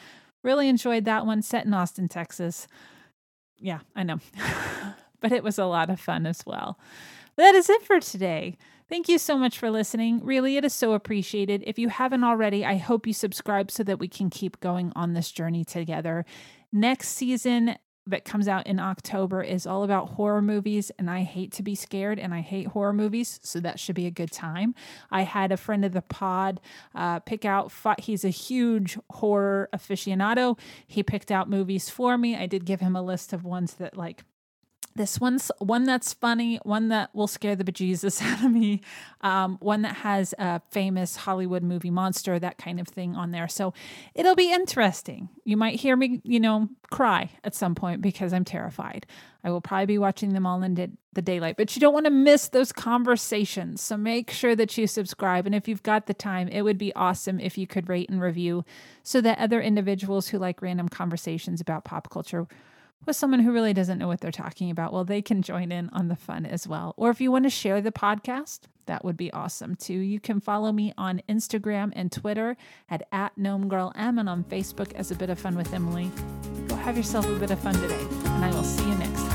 Really 0.44 0.70
enjoyed 0.70 1.06
that 1.06 1.26
one, 1.26 1.42
set 1.42 1.66
in 1.66 1.74
Austin, 1.74 2.08
Texas. 2.08 2.68
Yeah, 3.58 3.80
I 3.96 4.04
know. 4.04 4.20
but 5.20 5.32
it 5.32 5.44
was 5.44 5.58
a 5.58 5.66
lot 5.66 5.90
of 5.90 6.00
fun 6.00 6.26
as 6.26 6.46
well. 6.46 6.78
That 7.36 7.56
is 7.56 7.70
it 7.70 7.82
for 7.84 8.00
today. 8.00 8.58
Thank 8.90 9.10
you 9.10 9.18
so 9.18 9.38
much 9.38 9.58
for 9.58 9.72
listening. 9.72 10.24
Really, 10.24 10.58
it 10.58 10.66
is 10.66 10.74
so 10.74 10.94
appreciated. 10.94 11.64
If 11.66 11.80
you 11.80 11.90
haven't 11.90 12.24
already, 12.24 12.64
I 12.66 12.76
hope 12.76 13.08
you 13.08 13.14
subscribe 13.14 13.72
so 13.72 13.84
that 13.84 13.98
we 13.98 14.08
can 14.08 14.30
keep 14.30 14.60
going 14.60 14.92
on 14.96 15.14
this 15.14 15.32
journey 15.32 15.64
together. 15.64 16.26
Next 16.74 17.10
season, 17.10 17.76
that 18.06 18.26
comes 18.26 18.48
out 18.48 18.68
in 18.68 18.80
October 18.80 19.42
is 19.42 19.66
all 19.66 19.84
about 19.84 20.10
horror 20.10 20.42
movies, 20.42 20.92
and 21.00 21.10
I 21.10 21.22
hate 21.22 21.52
to 21.54 21.64
be 21.64 21.76
scared 21.76 22.20
and 22.20 22.34
I 22.34 22.42
hate 22.42 22.68
horror 22.68 22.94
movies, 22.94 23.40
so 23.44 23.60
that 23.62 23.80
should 23.80 23.96
be 23.96 24.06
a 24.06 24.12
good 24.12 24.32
time. 24.32 24.76
I 25.10 25.22
had 25.22 25.52
a 25.52 25.58
friend 25.58 25.86
of 25.86 25.94
the 25.94 26.02
pod 26.02 26.60
uh, 26.94 27.20
pick 27.20 27.46
out, 27.46 27.72
he's 28.00 28.26
a 28.26 28.30
huge 28.30 28.98
horror 29.10 29.70
aficionado. 29.74 30.60
He 30.86 31.02
picked 31.02 31.32
out 31.32 31.50
movies 31.50 31.90
for 31.90 32.18
me. 32.18 32.36
I 32.36 32.46
did 32.46 32.66
give 32.66 32.82
him 32.82 32.96
a 32.96 33.02
list 33.02 33.32
of 33.32 33.46
ones 33.46 33.76
that 33.76 33.96
like 33.96 34.26
this 34.96 35.20
one's 35.20 35.52
one 35.60 35.84
that's 35.86 36.14
funny, 36.14 36.58
one 36.64 36.90
that 36.90 37.14
will 37.16 37.28
scare 37.28 37.56
the 37.56 37.64
bejesus 37.64 38.22
out 38.32 38.44
of 38.44 38.52
me, 38.52 38.82
um, 39.22 39.58
one 39.60 39.82
that 39.82 39.98
has 39.98 40.34
a 40.38 40.62
famous 40.72 41.16
Hollywood 41.16 41.64
movie 41.64 41.90
monster, 41.90 42.38
that 42.40 42.58
kind 42.58 42.80
of 42.80 42.88
thing 42.88 43.16
on 43.16 43.32
there. 43.32 43.48
So 43.48 43.74
it'll 44.14 44.36
be 44.36 44.52
interesting. 44.52 45.30
You 45.46 45.58
might 45.58 45.80
hear 45.80 45.96
me, 45.96 46.22
you 46.24 46.40
know, 46.40 46.70
cry 46.92 47.32
at 47.44 47.56
some 47.56 47.76
point 47.76 48.02
because 48.02 48.34
I'm 48.34 48.46
terrified. 48.46 49.06
I 49.44 49.50
will 49.50 49.62
probably 49.62 49.88
be 49.88 49.98
watching 49.98 50.34
them 50.34 50.46
all 50.46 50.64
in 50.64 50.76
the 51.12 51.22
daylight, 51.22 51.58
but 51.58 51.76
you 51.76 51.80
don't 51.82 51.94
want 51.94 52.06
to 52.06 52.12
miss 52.12 52.48
those 52.48 52.72
conversations. 52.72 53.82
So 53.82 53.98
make 53.98 54.32
sure 54.32 54.56
that 54.56 54.78
you 54.78 54.88
subscribe. 54.88 55.46
And 55.46 55.54
if 55.54 55.68
you've 55.68 55.84
got 55.84 56.06
the 56.06 56.14
time, 56.14 56.48
it 56.48 56.62
would 56.62 56.78
be 56.78 56.96
awesome 56.96 57.40
if 57.40 57.58
you 57.58 57.68
could 57.68 57.90
rate 57.90 58.10
and 58.10 58.22
review 58.22 58.64
so 59.02 59.20
that 59.22 59.40
other 59.40 59.62
individuals 59.62 60.30
who 60.30 60.38
like 60.38 60.62
random 60.62 60.88
conversations 60.88 61.60
about 61.60 61.84
pop 61.84 62.10
culture 62.10 62.48
with 63.06 63.16
someone 63.16 63.40
who 63.40 63.52
really 63.52 63.74
doesn't 63.74 63.98
know 63.98 64.08
what 64.08 64.22
they're 64.22 64.32
talking 64.32 64.70
about, 64.70 64.94
well, 64.94 65.04
they 65.04 65.22
can 65.22 65.42
join 65.42 65.72
in 65.72 65.90
on 65.90 66.08
the 66.08 66.16
fun 66.16 66.46
as 66.46 66.68
well. 66.68 66.94
Or 66.98 67.10
if 67.10 67.22
you 67.22 67.32
want 67.32 67.46
to 67.46 67.50
share 67.50 67.82
the 67.82 67.92
podcast, 67.92 68.62
that 68.86 69.06
would 69.06 69.18
be 69.18 69.32
awesome 69.32 69.76
too. 69.76 69.94
You 69.94 70.20
can 70.20 70.40
follow 70.40 70.72
me 70.72 70.94
on 70.98 71.22
Instagram 71.30 71.92
and 71.96 72.12
Twitter 72.12 72.58
at, 72.90 73.08
at 73.12 73.38
GnomeGirlM 73.38 74.20
and 74.20 74.30
on 74.30 74.44
Facebook 74.44 74.94
as 74.94 75.12
A 75.12 75.16
Bit 75.16 75.30
of 75.30 75.40
Fun 75.40 75.56
with 75.56 75.74
Emily. 75.74 76.12
Go 76.68 76.76
have 76.76 76.98
yourself 76.98 77.26
a 77.28 77.36
bit 77.36 77.52
of 77.52 77.60
fun 77.60 77.76
today, 77.76 78.06
and 78.26 78.46
I 78.46 78.52
will 78.52 78.64
see 78.64 78.88
you 78.88 78.96
next 78.96 79.22
time. 79.22 79.33